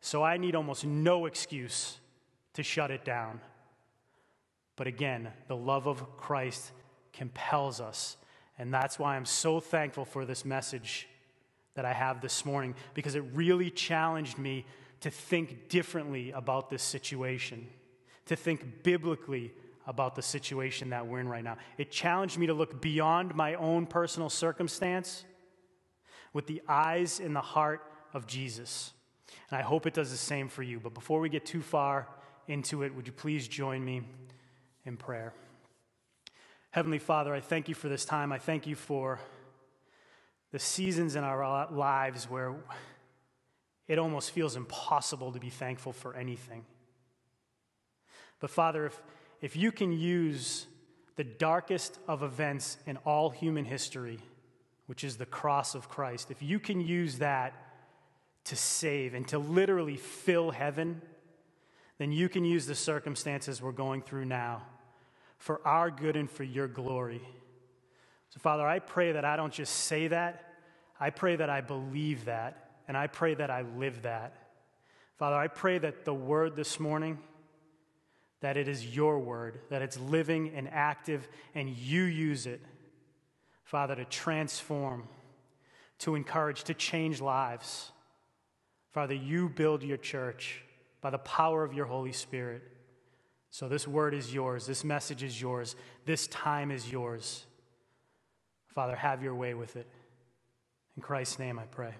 [0.00, 1.98] so I need almost no excuse
[2.54, 3.40] to shut it down.
[4.74, 6.72] But again, the love of Christ
[7.12, 8.16] compels us.
[8.58, 11.08] And that's why I'm so thankful for this message
[11.74, 14.64] that I have this morning, because it really challenged me
[15.00, 17.68] to think differently about this situation,
[18.24, 19.52] to think biblically
[19.86, 21.56] about the situation that we're in right now.
[21.78, 25.24] It challenged me to look beyond my own personal circumstance
[26.32, 28.92] with the eyes and the heart of Jesus.
[29.50, 30.80] And I hope it does the same for you.
[30.80, 32.08] But before we get too far
[32.48, 34.02] into it, would you please join me
[34.84, 35.32] in prayer?
[36.70, 38.32] Heavenly Father, I thank you for this time.
[38.32, 39.20] I thank you for
[40.52, 42.54] the seasons in our lives where
[43.88, 46.64] it almost feels impossible to be thankful for anything.
[48.40, 49.00] But Father, if,
[49.40, 50.66] if you can use
[51.16, 54.18] the darkest of events in all human history,
[54.86, 57.54] which is the cross of Christ, if you can use that
[58.44, 61.02] to save and to literally fill heaven,
[61.98, 64.62] then you can use the circumstances we're going through now
[65.38, 67.22] for our good and for your glory.
[68.30, 70.54] So, Father, I pray that I don't just say that,
[71.00, 74.34] I pray that I believe that and I pray that I live that.
[75.18, 77.18] Father, I pray that the word this morning,
[78.46, 82.60] that it is your word, that it's living and active, and you use it,
[83.64, 85.08] Father, to transform,
[85.98, 87.90] to encourage, to change lives.
[88.92, 90.62] Father, you build your church
[91.00, 92.62] by the power of your Holy Spirit.
[93.50, 97.46] So this word is yours, this message is yours, this time is yours.
[98.68, 99.88] Father, have your way with it.
[100.96, 101.94] In Christ's name I pray.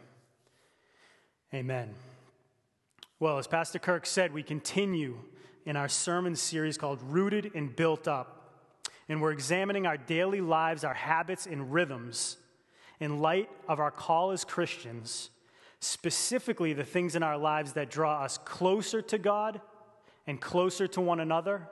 [1.53, 1.93] Amen.
[3.19, 5.19] Well, as Pastor Kirk said, we continue
[5.67, 8.33] in our sermon series called Rooted and Built Up.
[9.09, 12.39] And we're examining our daily lives, our habits, and rhythms
[13.01, 15.31] in light of our call as Christians,
[15.81, 19.61] specifically the things in our lives that draw us closer to God
[20.27, 21.69] and closer to one another,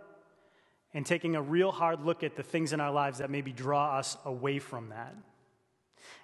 [0.93, 3.99] and taking a real hard look at the things in our lives that maybe draw
[3.99, 5.15] us away from that.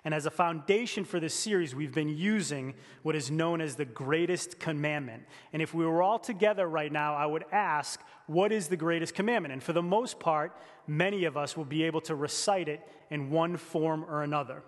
[0.05, 3.85] And as a foundation for this series, we've been using what is known as the
[3.85, 5.25] greatest commandment.
[5.53, 9.15] And if we were all together right now, I would ask, what is the greatest
[9.15, 9.53] commandment?
[9.53, 10.57] And for the most part,
[10.87, 14.63] many of us will be able to recite it in one form or another.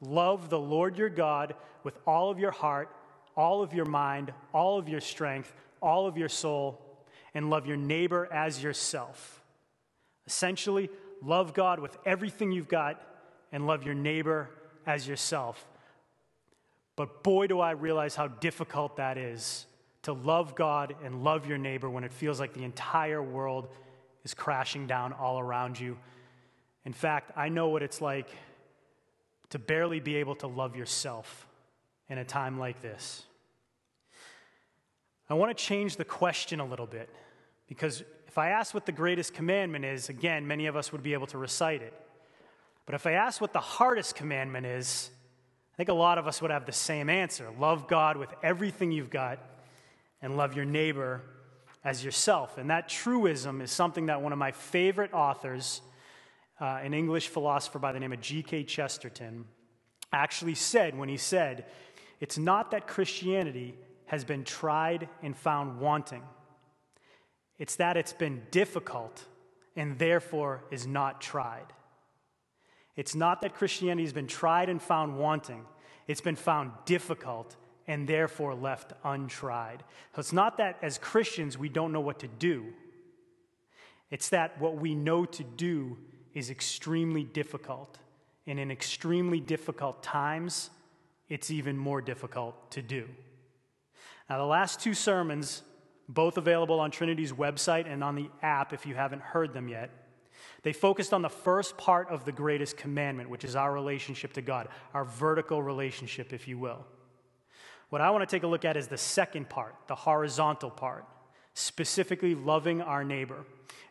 [0.00, 2.94] Love the Lord your God with all of your heart,
[3.36, 6.80] all of your mind, all of your strength, all of your soul,
[7.34, 9.42] and love your neighbor as yourself.
[10.26, 10.90] Essentially,
[11.22, 13.00] love God with everything you've got
[13.52, 14.50] and love your neighbor
[14.86, 15.66] as yourself.
[16.96, 19.66] But boy, do I realize how difficult that is
[20.02, 23.68] to love God and love your neighbor when it feels like the entire world
[24.24, 25.98] is crashing down all around you.
[26.84, 28.28] In fact, I know what it's like
[29.50, 31.48] to barely be able to love yourself
[32.08, 33.24] in a time like this.
[35.28, 37.10] I want to change the question a little bit
[37.66, 41.14] because if I ask what the greatest commandment is, again, many of us would be
[41.14, 41.94] able to recite it.
[42.86, 45.10] But if I ask what the hardest commandment is,
[45.74, 48.92] I think a lot of us would have the same answer love God with everything
[48.92, 49.38] you've got
[50.22, 51.20] and love your neighbor
[51.84, 52.56] as yourself.
[52.58, 55.82] And that truism is something that one of my favorite authors,
[56.60, 58.64] uh, an English philosopher by the name of G.K.
[58.64, 59.44] Chesterton,
[60.12, 61.66] actually said when he said,
[62.20, 63.74] It's not that Christianity
[64.06, 66.22] has been tried and found wanting,
[67.58, 69.24] it's that it's been difficult
[69.74, 71.66] and therefore is not tried.
[72.96, 75.64] It's not that Christianity has been tried and found wanting,
[76.06, 77.56] it's been found difficult
[77.88, 79.84] and therefore left untried.
[80.14, 82.72] So it's not that as Christians we don't know what to do,
[84.10, 85.96] it's that what we know to do
[86.34, 87.98] is extremely difficult.
[88.46, 90.70] And in extremely difficult times,
[91.28, 93.08] it's even more difficult to do.
[94.30, 95.62] Now, the last two sermons,
[96.08, 99.90] both available on Trinity's website and on the app if you haven't heard them yet,
[100.62, 104.42] they focused on the first part of the greatest commandment, which is our relationship to
[104.42, 106.84] God, our vertical relationship, if you will.
[107.90, 111.04] What I want to take a look at is the second part, the horizontal part,
[111.54, 113.36] specifically loving our neighbor.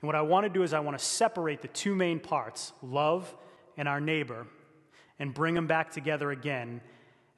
[0.01, 2.73] And what I want to do is I want to separate the two main parts,
[2.81, 3.33] love
[3.77, 4.47] and our neighbor,
[5.17, 6.81] and bring them back together again.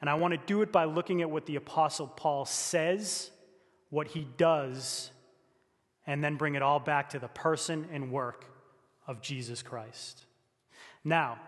[0.01, 3.29] And I want to do it by looking at what the Apostle Paul says,
[3.89, 5.11] what he does,
[6.07, 8.45] and then bring it all back to the person and work
[9.07, 10.25] of Jesus Christ.
[11.03, 11.39] Now,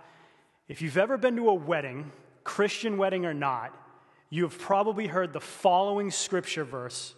[0.68, 2.12] if you've ever been to a wedding,
[2.44, 3.76] Christian wedding or not,
[4.30, 7.14] you have probably heard the following scripture verse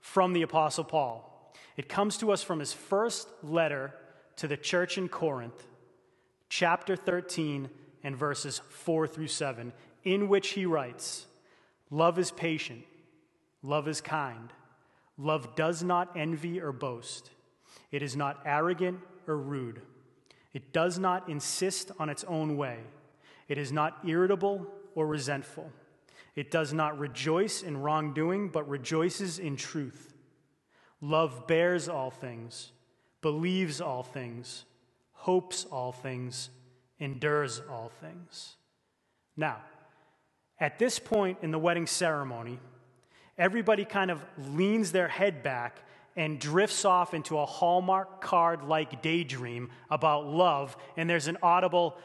[0.00, 1.54] from the Apostle Paul.
[1.76, 3.94] It comes to us from his first letter
[4.36, 5.66] to the church in Corinth,
[6.48, 7.70] chapter 13
[8.02, 9.72] and verses 4 through 7,
[10.04, 11.26] in which he writes
[11.90, 12.84] Love is patient,
[13.62, 14.52] love is kind,
[15.16, 17.30] love does not envy or boast,
[17.90, 19.82] it is not arrogant or rude.
[20.52, 22.78] It does not insist on its own way.
[23.48, 25.70] It is not irritable or resentful.
[26.34, 30.14] It does not rejoice in wrongdoing, but rejoices in truth.
[31.00, 32.72] Love bears all things,
[33.22, 34.64] believes all things,
[35.12, 36.50] hopes all things,
[36.98, 38.56] endures all things.
[39.36, 39.58] Now,
[40.58, 42.58] at this point in the wedding ceremony,
[43.36, 45.80] everybody kind of leans their head back
[46.16, 51.96] and drifts off into a Hallmark card like daydream about love, and there's an audible,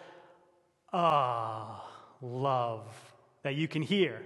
[0.91, 1.87] ah,
[2.21, 2.85] love
[3.43, 4.21] that you can hear.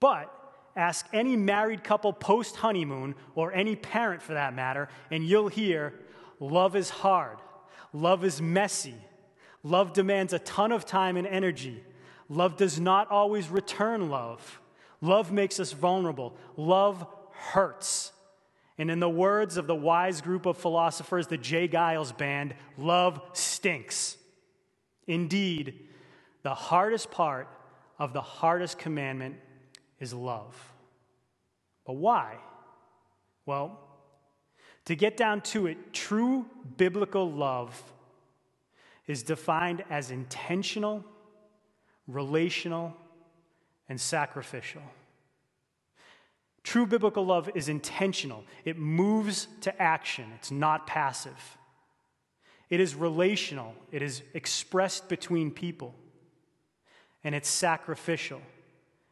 [0.00, 0.32] But
[0.74, 5.94] ask any married couple post honeymoon, or any parent for that matter, and you'll hear,
[6.40, 7.38] love is hard,
[7.92, 8.94] love is messy,
[9.62, 11.82] love demands a ton of time and energy.
[12.28, 14.60] Love does not always return love.
[15.00, 16.36] Love makes us vulnerable.
[16.56, 18.12] Love hurts.
[18.78, 21.66] And in the words of the wise group of philosophers, the J.
[21.66, 24.16] Geils band, love stinks.
[25.06, 25.88] Indeed,
[26.42, 27.48] the hardest part
[27.98, 29.36] of the hardest commandment
[29.98, 30.54] is love.
[31.86, 32.36] But why?
[33.46, 33.80] Well,
[34.86, 36.46] to get down to it, true
[36.76, 37.80] biblical love
[39.06, 41.04] is defined as intentional,
[42.06, 42.94] relational,
[43.88, 44.82] and sacrificial.
[46.66, 51.56] True biblical love is intentional, it moves to action, it's not passive.
[52.70, 55.94] It is relational, it is expressed between people,
[57.22, 58.42] and it's sacrificial.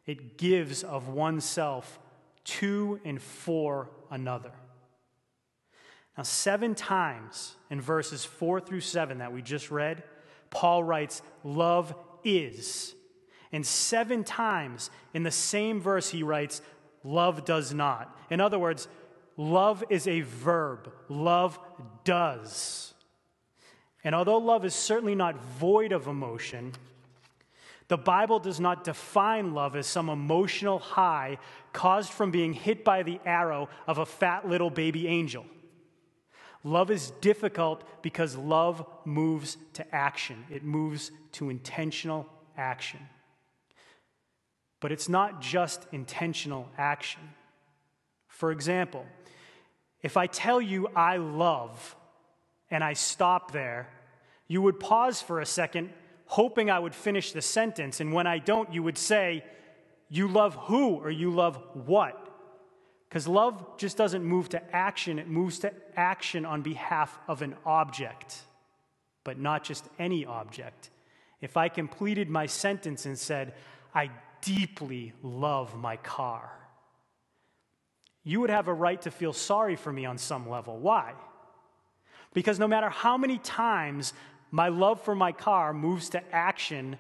[0.05, 2.01] It gives of oneself
[2.45, 4.51] to and for another.
[6.17, 10.03] Now, seven times in verses four through seven that we just read,
[10.51, 11.95] Paul writes, Love
[12.25, 12.97] is.
[13.53, 16.61] And seven times in the same verse, he writes,
[17.05, 18.19] love does not.
[18.31, 18.89] In other words,
[19.37, 21.59] love is a verb, love
[22.03, 22.95] does.
[24.03, 26.73] And although love is certainly not void of emotion,
[27.89, 31.39] the Bible does not define love as some emotional high
[31.73, 35.45] caused from being hit by the arrow of a fat little baby angel.
[36.63, 42.27] Love is difficult because love moves to action, it moves to intentional
[42.57, 43.01] action.
[44.85, 47.23] But it's not just intentional action.
[48.29, 49.07] For example,
[50.03, 51.97] if I tell you I love
[52.71, 53.89] and I stop there,
[54.47, 55.89] you would pause for a second,
[56.27, 58.01] hoping I would finish the sentence.
[58.01, 59.43] And when I don't, you would say,
[60.11, 62.21] You love who or you love what?
[63.09, 67.57] Because love just doesn't move to action, it moves to action on behalf of an
[67.65, 68.43] object,
[69.25, 70.91] but not just any object.
[71.41, 73.55] If I completed my sentence and said,
[73.95, 74.11] I
[74.45, 76.51] deeply love my car,
[78.23, 80.79] you would have a right to feel sorry for me on some level.
[80.79, 81.13] Why?
[82.33, 84.13] Because no matter how many times
[84.51, 86.99] my love for my car moves to action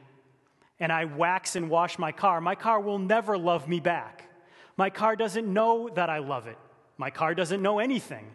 [0.80, 4.28] and I wax and wash my car, my car will never love me back.
[4.76, 6.58] My car doesn't know that I love it.
[6.98, 8.26] My car doesn't know anything.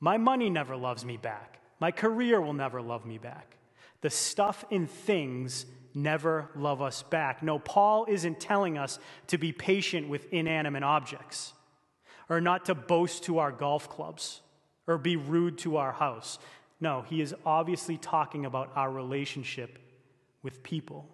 [0.00, 1.60] My money never loves me back.
[1.80, 3.56] My career will never love me back.
[4.00, 7.42] The stuff and things never love us back.
[7.42, 11.52] No, Paul isn't telling us to be patient with inanimate objects
[12.28, 14.40] or not to boast to our golf clubs
[14.86, 16.38] or be rude to our house.
[16.80, 19.78] No, he is obviously talking about our relationship
[20.42, 21.08] with people.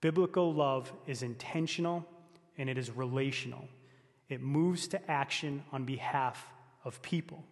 [0.00, 2.06] Biblical love is intentional
[2.56, 3.68] and it is relational.
[4.28, 6.46] It moves to action on behalf
[6.84, 7.44] of people.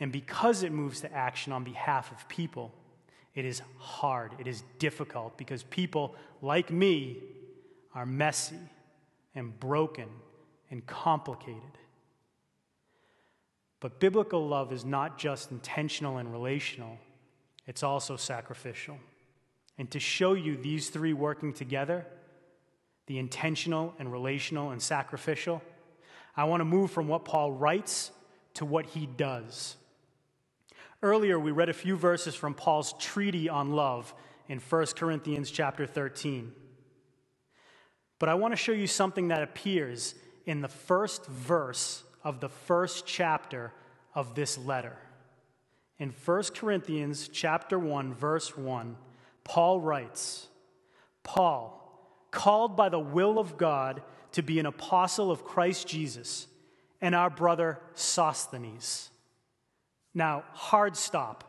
[0.00, 2.72] And because it moves to action on behalf of people,
[3.34, 7.18] it is hard, it is difficult because people like me
[7.94, 8.58] are messy
[9.34, 10.08] and broken
[10.70, 11.78] and complicated.
[13.80, 16.98] But biblical love is not just intentional and relational,
[17.66, 18.98] it's also sacrificial.
[19.78, 22.06] And to show you these three working together,
[23.06, 25.60] the intentional and relational and sacrificial,
[26.36, 28.10] I want to move from what Paul writes
[28.54, 29.76] to what he does.
[31.04, 34.14] Earlier, we read a few verses from Paul's treaty on love
[34.48, 36.50] in 1 Corinthians chapter 13.
[38.18, 40.14] But I want to show you something that appears
[40.46, 43.70] in the first verse of the first chapter
[44.14, 44.96] of this letter.
[45.98, 48.96] In 1 Corinthians chapter 1 verse 1,
[49.44, 50.46] Paul writes,
[51.22, 54.00] Paul, called by the will of God
[54.32, 56.46] to be an apostle of Christ Jesus,
[57.02, 59.10] and our brother Sosthenes.
[60.14, 61.44] Now, hard stop.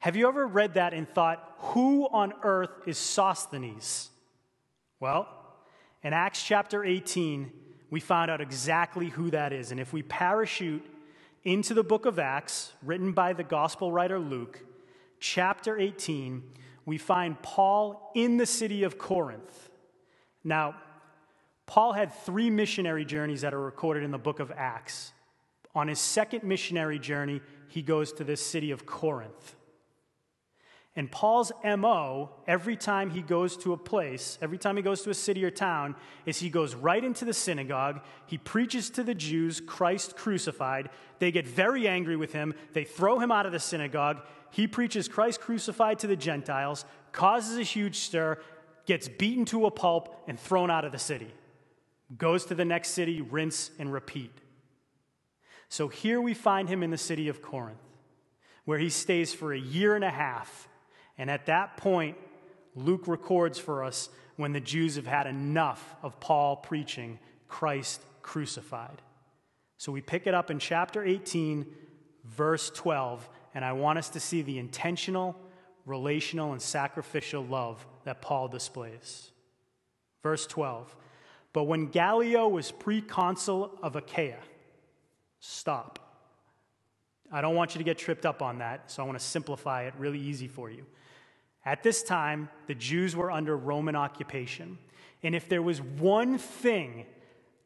[0.00, 4.10] Have you ever read that and thought, who on earth is Sosthenes?
[5.00, 5.28] Well,
[6.02, 7.50] in Acts chapter 18,
[7.90, 9.72] we found out exactly who that is.
[9.72, 10.84] And if we parachute
[11.44, 14.62] into the book of Acts, written by the gospel writer Luke,
[15.18, 16.42] chapter 18,
[16.84, 19.70] we find Paul in the city of Corinth.
[20.44, 20.76] Now,
[21.66, 25.12] Paul had three missionary journeys that are recorded in the book of Acts.
[25.74, 29.54] On his second missionary journey, he goes to this city of Corinth.
[30.96, 35.10] And Paul's MO, every time he goes to a place, every time he goes to
[35.10, 35.94] a city or town,
[36.26, 38.00] is he goes right into the synagogue.
[38.26, 40.90] He preaches to the Jews Christ crucified.
[41.20, 42.52] They get very angry with him.
[42.72, 44.22] They throw him out of the synagogue.
[44.50, 48.38] He preaches Christ crucified to the Gentiles, causes a huge stir,
[48.86, 51.32] gets beaten to a pulp and thrown out of the city,
[52.16, 54.32] goes to the next city, rinse and repeat.
[55.68, 57.78] So here we find him in the city of Corinth,
[58.64, 60.68] where he stays for a year and a half.
[61.16, 62.16] And at that point,
[62.74, 69.02] Luke records for us when the Jews have had enough of Paul preaching Christ crucified.
[69.76, 71.66] So we pick it up in chapter 18,
[72.24, 75.36] verse 12, and I want us to see the intentional
[75.88, 79.32] relational, and sacrificial love that Paul displays.
[80.22, 80.94] Verse 12
[81.52, 84.38] But when Gallio was proconsul of Achaia,
[85.40, 85.98] stop.
[87.30, 89.82] I don't want you to get tripped up on that, so I want to simplify
[89.82, 90.86] it really easy for you.
[91.64, 94.78] At this time, the Jews were under Roman occupation.
[95.22, 97.04] And if there was one thing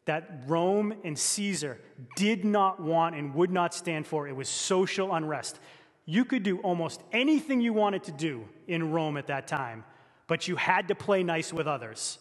[0.07, 1.79] that Rome and Caesar
[2.17, 5.61] did not want and would not stand for, it was social unrest
[6.05, 9.85] you could do almost anything you wanted to do in Rome at that time,
[10.27, 12.19] but you had to play nice with others.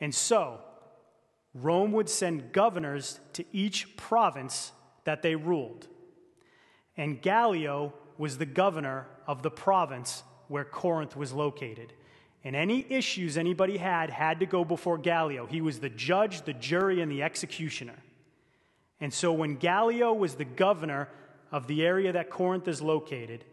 [0.00, 0.60] And so,
[1.54, 4.72] Rome would send governors to each province
[5.04, 5.86] that they ruled.
[6.96, 11.92] And Gallio was the governor of the province where Corinth was located.
[12.44, 15.46] And any issues anybody had had to go before Gallio.
[15.46, 17.96] He was the judge, the jury, and the executioner.
[19.00, 21.08] And so when Gallio was the governor
[21.50, 23.44] of the area that Corinth is located,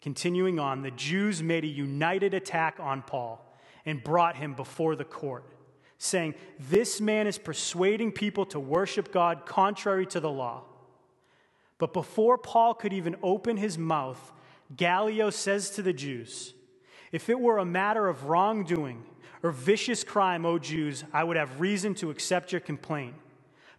[0.00, 3.42] continuing on, the Jews made a united attack on Paul
[3.86, 5.44] and brought him before the court,
[5.96, 10.64] saying, This man is persuading people to worship God contrary to the law.
[11.78, 14.32] But before Paul could even open his mouth,
[14.76, 16.54] Gallio says to the Jews,
[17.12, 19.04] If it were a matter of wrongdoing
[19.42, 23.14] or vicious crime, O Jews, I would have reason to accept your complaint.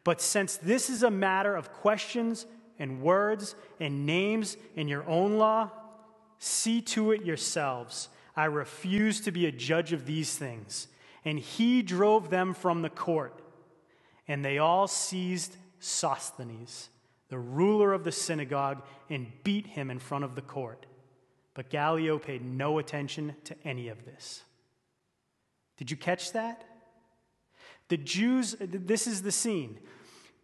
[0.04, 2.46] But since this is a matter of questions
[2.80, 5.72] and words and names and your own law?
[6.40, 8.10] See to it yourselves.
[8.36, 10.88] I refuse to be a judge of these things.
[11.26, 13.42] And he drove them from the court.
[14.28, 16.90] and they all seized Sosthenes,
[17.30, 20.86] the ruler of the synagogue, and beat him in front of the court.
[21.54, 24.44] But Gallio paid no attention to any of this.
[25.78, 26.64] Did you catch that?
[27.90, 29.80] The Jews, this is the scene.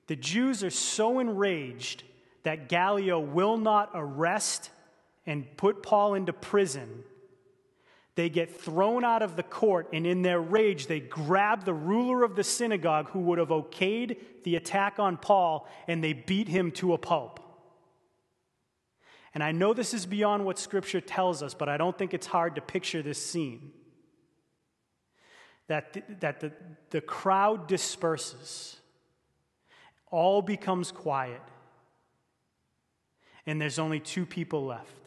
[0.08, 2.04] The Jews are so enraged
[2.44, 4.70] that Gallio will not arrest
[5.26, 7.04] and put Paul into prison
[8.16, 12.24] they get thrown out of the court, and in their rage, they grab the ruler
[12.24, 16.72] of the synagogue who would have okayed the attack on Paul, and they beat him
[16.74, 17.40] to a pulp.
[19.34, 22.28] And I know this is beyond what Scripture tells us, but I don't think it's
[22.28, 23.72] hard to picture this scene.
[25.68, 26.52] That, the, that the,
[26.92, 28.78] the crowd disperses,
[30.12, 31.42] all becomes quiet,
[33.48, 35.04] and there's only two people left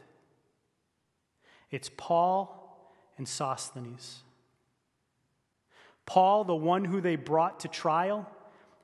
[1.70, 2.65] it's Paul
[3.18, 4.22] and Sosthenes.
[6.04, 8.30] Paul, the one who they brought to trial,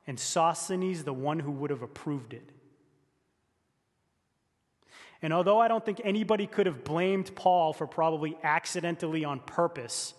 [0.07, 2.51] and Sosthenes, the one who would have approved it.
[5.23, 10.15] And although I don't think anybody could have blamed Paul for probably accidentally on purpose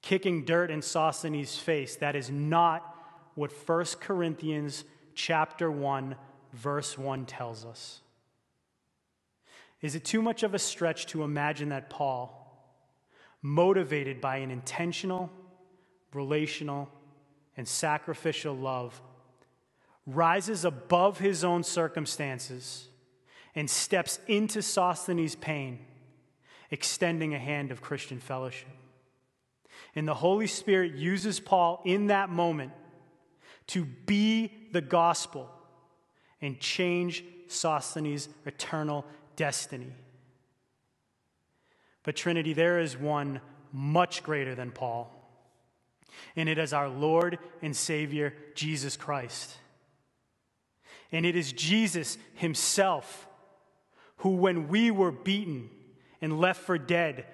[0.00, 2.96] kicking dirt in Sosthenes' face, that is not
[3.34, 6.16] what 1 Corinthians chapter 1
[6.54, 8.00] verse 1 tells us.
[9.82, 12.37] Is it too much of a stretch to imagine that Paul
[13.42, 15.30] motivated by an intentional,
[16.12, 16.88] relational,
[17.56, 19.00] and sacrificial love,
[20.06, 22.88] rises above his own circumstances
[23.54, 25.78] and steps into Sosthenes' pain,
[26.70, 28.68] extending a hand of Christian fellowship.
[29.94, 32.72] And the Holy Spirit uses Paul in that moment
[33.68, 35.50] to be the gospel
[36.40, 39.04] and change Sosthenes' eternal
[39.36, 39.92] destiny.
[42.08, 45.12] But, Trinity, there is one much greater than Paul,
[46.36, 49.54] and it is our Lord and Savior, Jesus Christ.
[51.12, 53.28] And it is Jesus Himself
[54.16, 55.68] who, when we were beaten
[56.22, 57.26] and left for dead,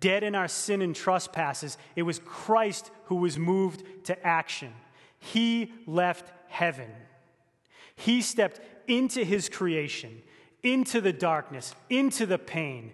[0.00, 4.74] dead in our sin and trespasses, it was Christ who was moved to action.
[5.18, 6.90] He left heaven.
[7.96, 10.20] He stepped into His creation,
[10.62, 12.92] into the darkness, into the pain,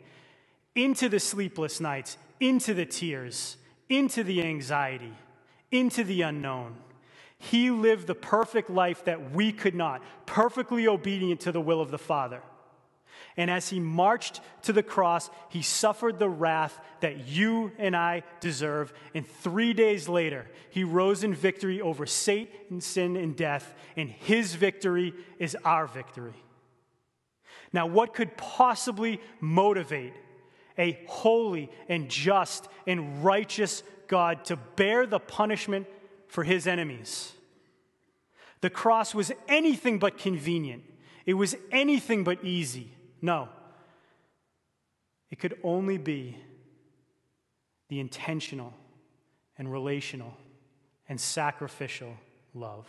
[0.76, 3.56] into the sleepless nights, into the tears,
[3.88, 5.14] into the anxiety,
[5.72, 6.76] into the unknown.
[7.38, 11.90] He lived the perfect life that we could not, perfectly obedient to the will of
[11.90, 12.40] the Father.
[13.38, 18.22] And as he marched to the cross, he suffered the wrath that you and I
[18.40, 18.94] deserve.
[19.14, 23.74] And three days later, he rose in victory over Satan, sin, and death.
[23.94, 26.32] And his victory is our victory.
[27.72, 30.14] Now, what could possibly motivate
[30.78, 35.86] a holy and just and righteous God to bear the punishment
[36.28, 37.32] for his enemies.
[38.60, 40.84] The cross was anything but convenient,
[41.24, 42.92] it was anything but easy.
[43.22, 43.48] No,
[45.30, 46.36] it could only be
[47.88, 48.74] the intentional
[49.58, 50.34] and relational
[51.08, 52.14] and sacrificial
[52.54, 52.86] love.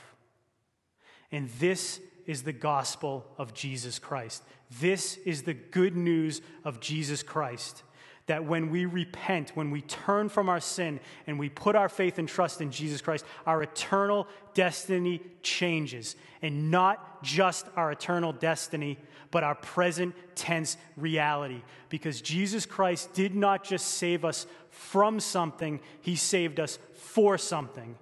[1.32, 4.44] And this is the gospel of Jesus Christ.
[4.80, 7.84] This is the good news of Jesus Christ.
[8.28, 12.20] That when we repent, when we turn from our sin and we put our faith
[12.20, 16.18] and trust in Jesus Christ, our eternal destiny changes.
[16.42, 18.98] And not just our eternal destiny,
[19.32, 21.62] but our present tense reality.
[21.88, 27.96] Because Jesus Christ did not just save us from something, He saved us for something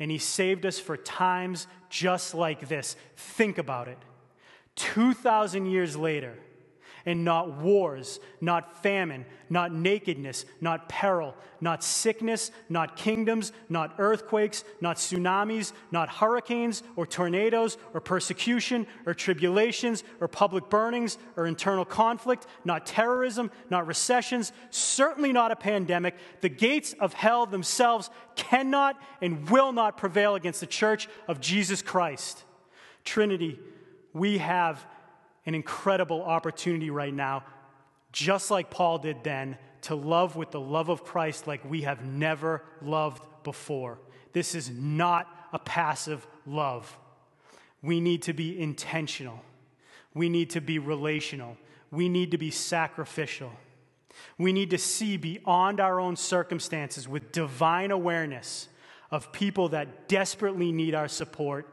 [0.00, 2.96] and He saved us for times just like this.
[3.16, 3.98] Think about it.
[4.74, 6.36] 2,000 years later,
[7.06, 14.64] and not wars, not famine, not nakedness, not peril, not sickness, not kingdoms, not earthquakes,
[14.80, 21.84] not tsunamis, not hurricanes or tornadoes or persecution or tribulations or public burnings or internal
[21.84, 26.16] conflict, not terrorism, not recessions, certainly not a pandemic.
[26.40, 31.82] The gates of hell themselves cannot and will not prevail against the church of Jesus
[31.82, 32.44] Christ.
[33.04, 33.58] Trinity,
[34.12, 34.84] we have
[35.46, 37.44] an incredible opportunity right now,
[38.12, 42.04] just like Paul did then, to love with the love of Christ like we have
[42.04, 43.98] never loved before.
[44.32, 46.98] This is not a passive love.
[47.82, 49.40] We need to be intentional.
[50.14, 51.56] We need to be relational.
[51.90, 53.50] We need to be sacrificial.
[54.38, 58.68] We need to see beyond our own circumstances with divine awareness
[59.10, 61.68] of people that desperately need our support.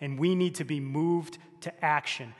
[0.00, 2.34] And we need to be moved to action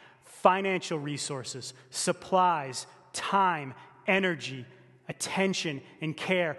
[0.49, 3.75] financial resources, supplies, time,
[4.07, 4.65] energy,
[5.07, 6.57] attention, and care,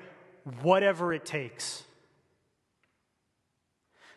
[0.62, 1.86] whatever it takes.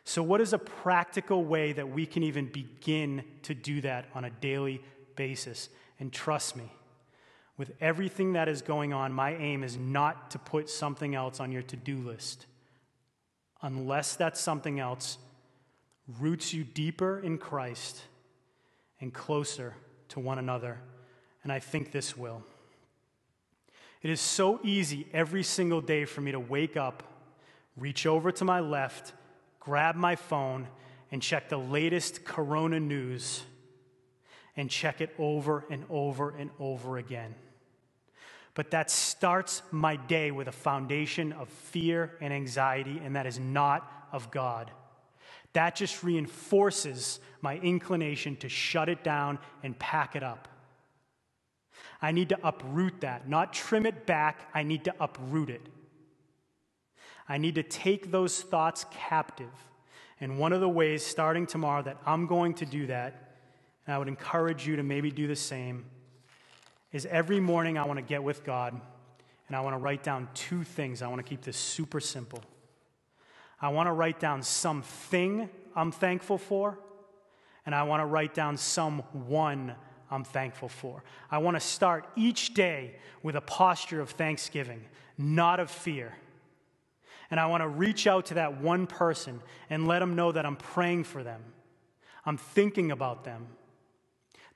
[0.04, 4.26] So, what is a practical way that we can even begin to do that on
[4.26, 4.82] a daily
[5.16, 5.70] basis?
[5.98, 6.70] And trust me,
[7.56, 11.50] with everything that is going on, my aim is not to put something else on
[11.50, 12.44] your to do list.
[13.62, 15.16] Unless that something else
[16.20, 18.02] roots you deeper in Christ
[19.02, 19.74] and closer
[20.08, 20.78] to one another.
[21.42, 22.42] And I think this will.
[24.00, 27.02] It is so easy every single day for me to wake up,
[27.76, 29.12] reach over to my left,
[29.60, 30.68] grab my phone,
[31.10, 33.42] and check the latest corona news
[34.56, 37.34] and check it over and over and over again.
[38.54, 43.38] But that starts my day with a foundation of fear and anxiety, and that is
[43.38, 44.70] not of God.
[45.52, 50.48] That just reinforces my inclination to shut it down and pack it up.
[52.00, 55.62] I need to uproot that, not trim it back, I need to uproot it.
[57.28, 59.52] I need to take those thoughts captive.
[60.20, 63.36] And one of the ways, starting tomorrow, that I'm going to do that,
[63.86, 65.84] and I would encourage you to maybe do the same,
[66.92, 68.78] is every morning I want to get with God
[69.48, 71.02] and I want to write down two things.
[71.02, 72.42] I want to keep this super simple.
[73.62, 76.78] I want to write down something I'm thankful for,
[77.64, 79.76] and I want to write down someone
[80.10, 81.04] I'm thankful for.
[81.30, 84.84] I want to start each day with a posture of thanksgiving,
[85.16, 86.12] not of fear.
[87.30, 89.40] And I want to reach out to that one person
[89.70, 91.40] and let them know that I'm praying for them.
[92.26, 93.46] I'm thinking about them.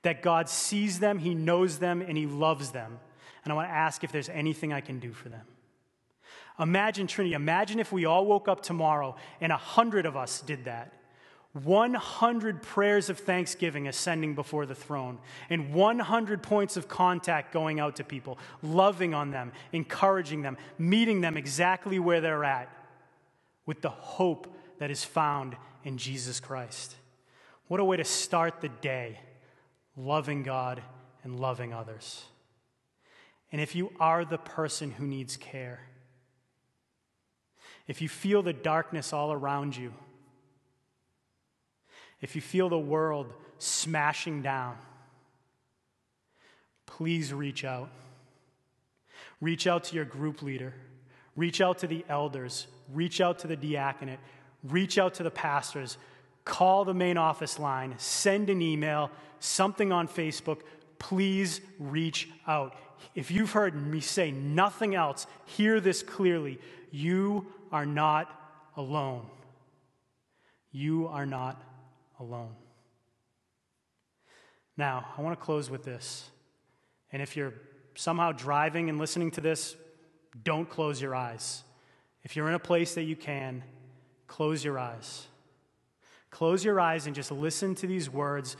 [0.03, 2.99] That God sees them, He knows them, and He loves them.
[3.43, 5.41] And I want to ask if there's anything I can do for them.
[6.59, 10.65] Imagine, Trinity, imagine if we all woke up tomorrow and a hundred of us did
[10.65, 10.93] that.
[11.63, 15.17] 100 prayers of thanksgiving ascending before the throne,
[15.49, 21.21] and 100 points of contact going out to people, loving on them, encouraging them, meeting
[21.21, 22.69] them exactly where they're at,
[23.65, 26.95] with the hope that is found in Jesus Christ.
[27.67, 29.19] What a way to start the day,
[29.95, 30.81] loving God
[31.23, 32.23] and loving others.
[33.51, 35.81] And if you are the person who needs care,
[37.87, 39.93] if you feel the darkness all around you,
[42.21, 44.75] if you feel the world smashing down,
[46.85, 47.89] please reach out.
[49.39, 50.73] Reach out to your group leader.
[51.35, 52.67] Reach out to the elders.
[52.93, 54.19] Reach out to the diaconate.
[54.63, 55.97] Reach out to the pastors.
[56.43, 57.93] Call the main office line.
[57.97, 60.61] Send an email, something on Facebook.
[60.97, 62.75] Please reach out.
[63.13, 66.59] If you've heard me say nothing else, hear this clearly.
[66.89, 68.29] You are not
[68.75, 69.25] alone.
[70.71, 71.61] You are not
[72.19, 72.55] alone.
[74.75, 76.29] Now, I want to close with this.
[77.11, 77.53] And if you're
[77.95, 79.75] somehow driving and listening to this,
[80.43, 81.63] don't close your eyes.
[82.23, 83.63] If you're in a place that you can,
[84.27, 85.25] close your eyes.
[86.29, 88.57] Close your eyes and just listen to these words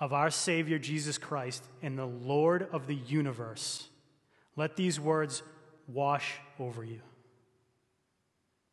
[0.00, 3.88] of our Savior Jesus Christ and the Lord of the universe.
[4.56, 5.42] Let these words
[5.86, 7.00] wash over you.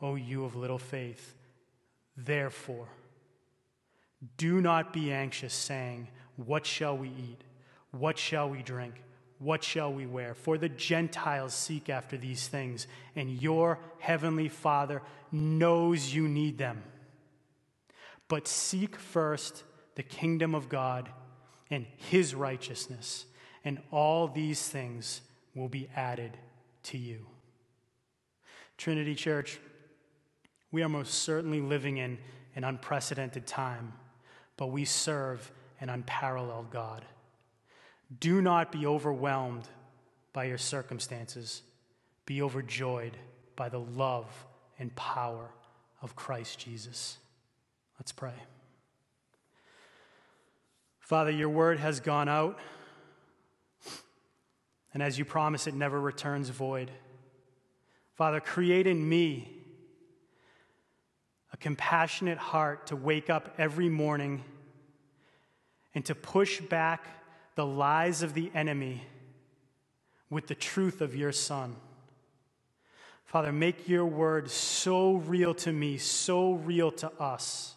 [0.00, 1.34] O you of little faith?
[2.16, 2.88] Therefore,
[4.36, 7.42] do not be anxious, saying, What shall we eat?
[7.90, 8.94] What shall we drink?
[9.38, 10.34] What shall we wear?
[10.34, 16.82] For the Gentiles seek after these things, and your heavenly Father knows you need them.
[18.26, 19.62] But seek first
[19.94, 21.08] the kingdom of God
[21.70, 23.26] and his righteousness,
[23.64, 25.20] and all these things
[25.54, 26.36] will be added
[26.84, 27.26] to you.
[28.76, 29.60] Trinity Church,
[30.70, 32.18] we are most certainly living in
[32.54, 33.92] an unprecedented time
[34.58, 35.50] but we serve
[35.80, 37.06] an unparalleled God.
[38.20, 39.66] Do not be overwhelmed
[40.34, 41.62] by your circumstances,
[42.26, 43.16] be overjoyed
[43.56, 44.26] by the love
[44.78, 45.48] and power
[46.02, 47.18] of Christ Jesus.
[47.98, 48.34] Let's pray.
[51.00, 52.58] Father, your word has gone out,
[54.92, 56.90] and as you promise, it never returns void.
[58.14, 59.57] Father, create in me
[61.60, 64.44] compassionate heart to wake up every morning
[65.94, 67.04] and to push back
[67.54, 69.02] the lies of the enemy
[70.30, 71.76] with the truth of your Son.
[73.24, 77.74] Father, make your word so real to me, so real to us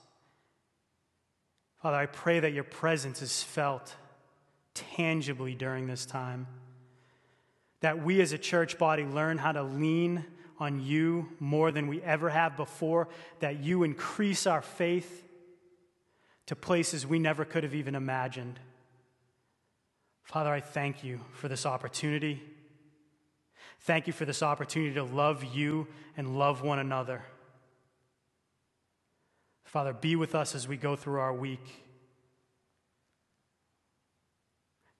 [1.81, 3.95] Father, I pray that your presence is felt
[4.75, 6.45] tangibly during this time.
[7.79, 10.25] That we as a church body learn how to lean
[10.61, 13.09] on you more than we ever have before.
[13.39, 15.27] That you increase our faith
[16.45, 18.59] to places we never could have even imagined.
[20.23, 22.41] Father, I thank you for this opportunity.
[23.81, 27.23] Thank you for this opportunity to love you and love one another.
[29.63, 31.65] Father, be with us as we go through our week.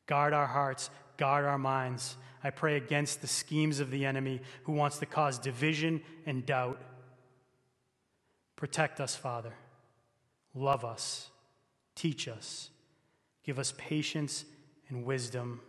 [0.07, 2.17] Guard our hearts, guard our minds.
[2.43, 6.81] I pray against the schemes of the enemy who wants to cause division and doubt.
[8.55, 9.53] Protect us, Father.
[10.53, 11.29] Love us.
[11.95, 12.69] Teach us.
[13.43, 14.45] Give us patience
[14.89, 15.61] and wisdom,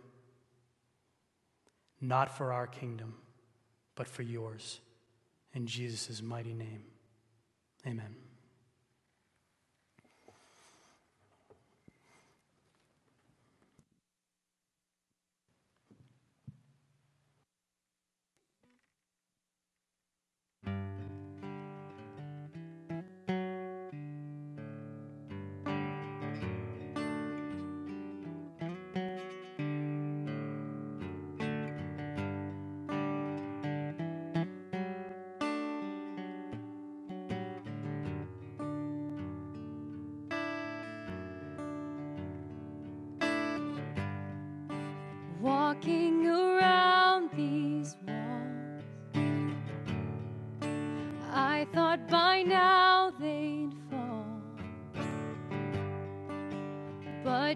[2.01, 3.15] not for our kingdom,
[3.95, 4.79] but for yours.
[5.53, 6.83] In Jesus' mighty name,
[7.87, 8.22] amen.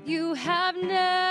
[0.08, 1.27] You have never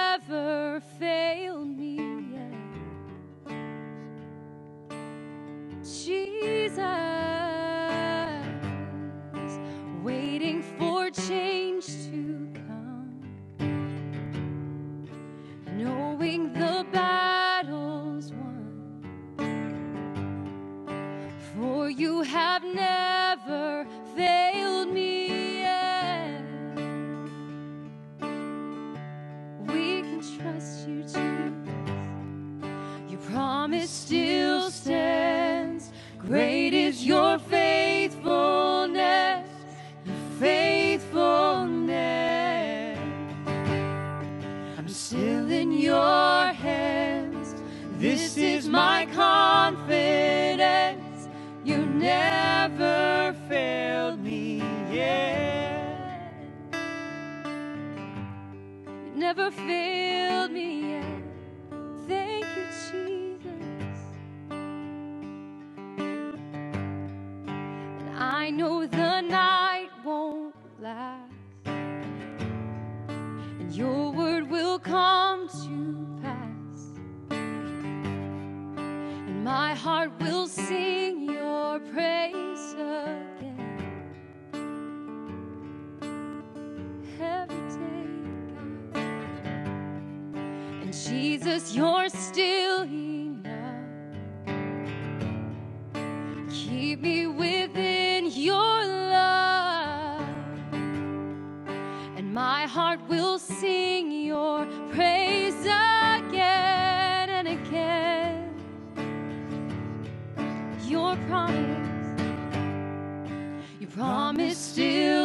[114.77, 115.16] still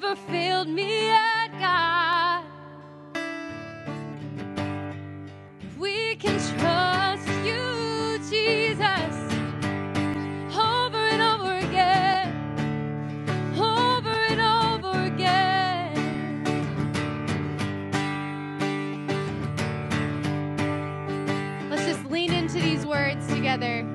[0.00, 2.44] never failed me yet, God.
[5.76, 9.16] We can trust you, Jesus,
[10.54, 12.32] over and over again,
[13.58, 15.94] over and over again.
[21.70, 23.87] Let's just lean into these words together.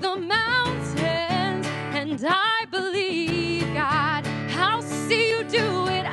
[0.00, 4.26] The mountains, and I believe, God,
[4.56, 6.06] I'll see you do it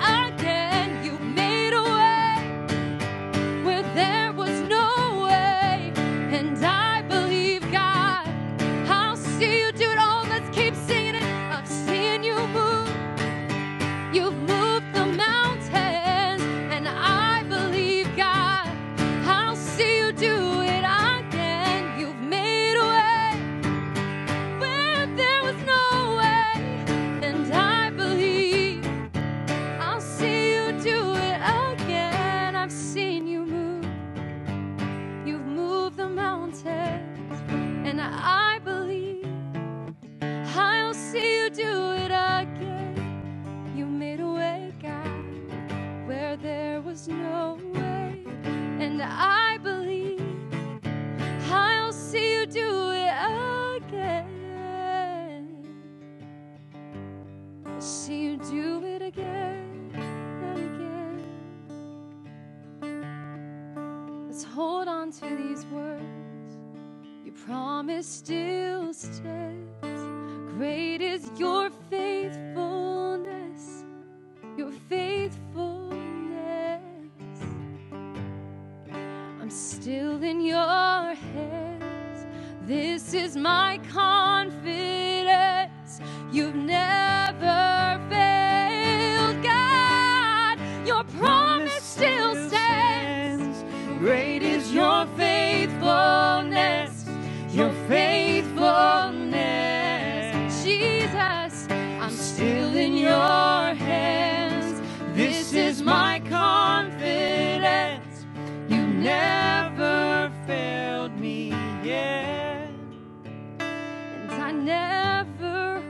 [65.20, 66.58] to these words.
[67.26, 70.04] Your promise still stands.
[70.54, 73.84] Great is your faithfulness,
[74.56, 76.84] your faithfulness.
[79.42, 82.28] I'm still in your hands.
[82.64, 84.62] This is my confidence.
[86.32, 87.77] You've never
[97.88, 100.66] faithfulness.
[100.66, 104.82] Jesus, I'm still in your hands.
[105.16, 108.26] This is my confidence.
[108.70, 111.52] You never failed me
[111.84, 112.72] yet.
[114.30, 115.82] and I never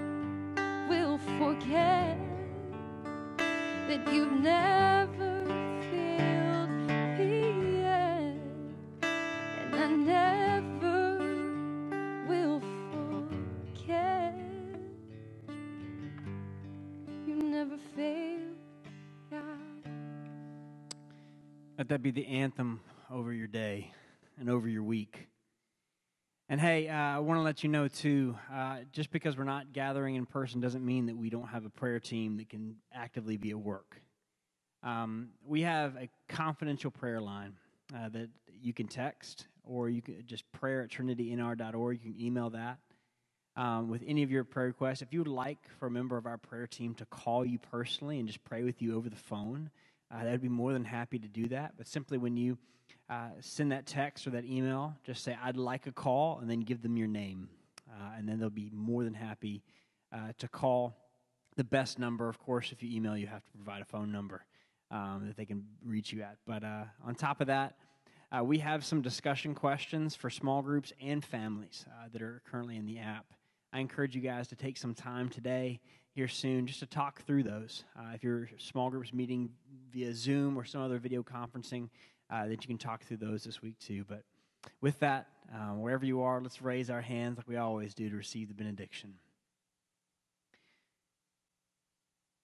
[0.90, 2.20] will forget
[3.72, 5.37] that you've never
[21.88, 23.94] Let that be the anthem over your day
[24.38, 25.30] and over your week.
[26.50, 29.72] And hey, uh, I want to let you know too, uh, just because we're not
[29.72, 33.38] gathering in person doesn't mean that we don't have a prayer team that can actively
[33.38, 34.02] be at work.
[34.84, 37.54] Um, we have a confidential prayer line
[37.96, 38.28] uh, that
[38.62, 42.00] you can text or you can just prayer at trinitynr.org.
[42.04, 42.80] You can email that
[43.56, 45.02] um, with any of your prayer requests.
[45.02, 48.20] If you would like for a member of our prayer team to call you personally
[48.20, 49.70] and just pray with you over the phone,
[50.12, 51.74] uh, they'd be more than happy to do that.
[51.78, 52.58] But simply when you
[53.10, 56.62] uh, send that text or that email, just say, I'd like a call, and then
[56.62, 57.50] give them your name.
[57.90, 59.64] Uh, and then they'll be more than happy
[60.14, 60.96] uh, to call.
[61.56, 64.46] The best number, of course, if you email, you have to provide a phone number
[64.92, 66.38] um, that they can reach you at.
[66.46, 67.78] But uh, on top of that,
[68.32, 72.86] uh, we have some discussion questions for small groups and families that are currently in
[72.86, 73.26] the app.
[73.72, 75.80] I encourage you guys to take some time today,
[76.18, 77.84] here soon, just to talk through those.
[77.96, 79.52] Uh, if your small group's meeting
[79.94, 81.90] via Zoom or some other video conferencing,
[82.32, 84.04] uh, that you can talk through those this week too.
[84.10, 84.24] But
[84.82, 88.16] with that, uh, wherever you are, let's raise our hands like we always do to
[88.16, 89.14] receive the benediction.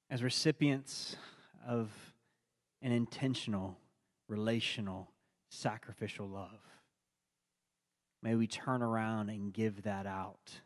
[0.07, 1.15] As recipients
[1.67, 1.89] of
[2.83, 3.79] an intentional,
[4.27, 5.09] relational,
[5.49, 6.61] sacrificial love,
[8.21, 10.59] may we turn around and give that out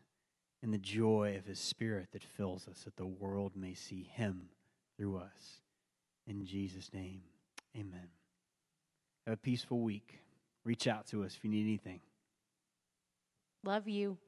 [0.62, 4.48] in the joy of His Spirit that fills us, that the world may see Him
[4.96, 5.60] through us.
[6.26, 7.22] In Jesus' name,
[7.76, 8.08] amen.
[9.26, 10.20] Have a peaceful week.
[10.64, 12.00] Reach out to us if you need anything.
[13.64, 14.18] Love you.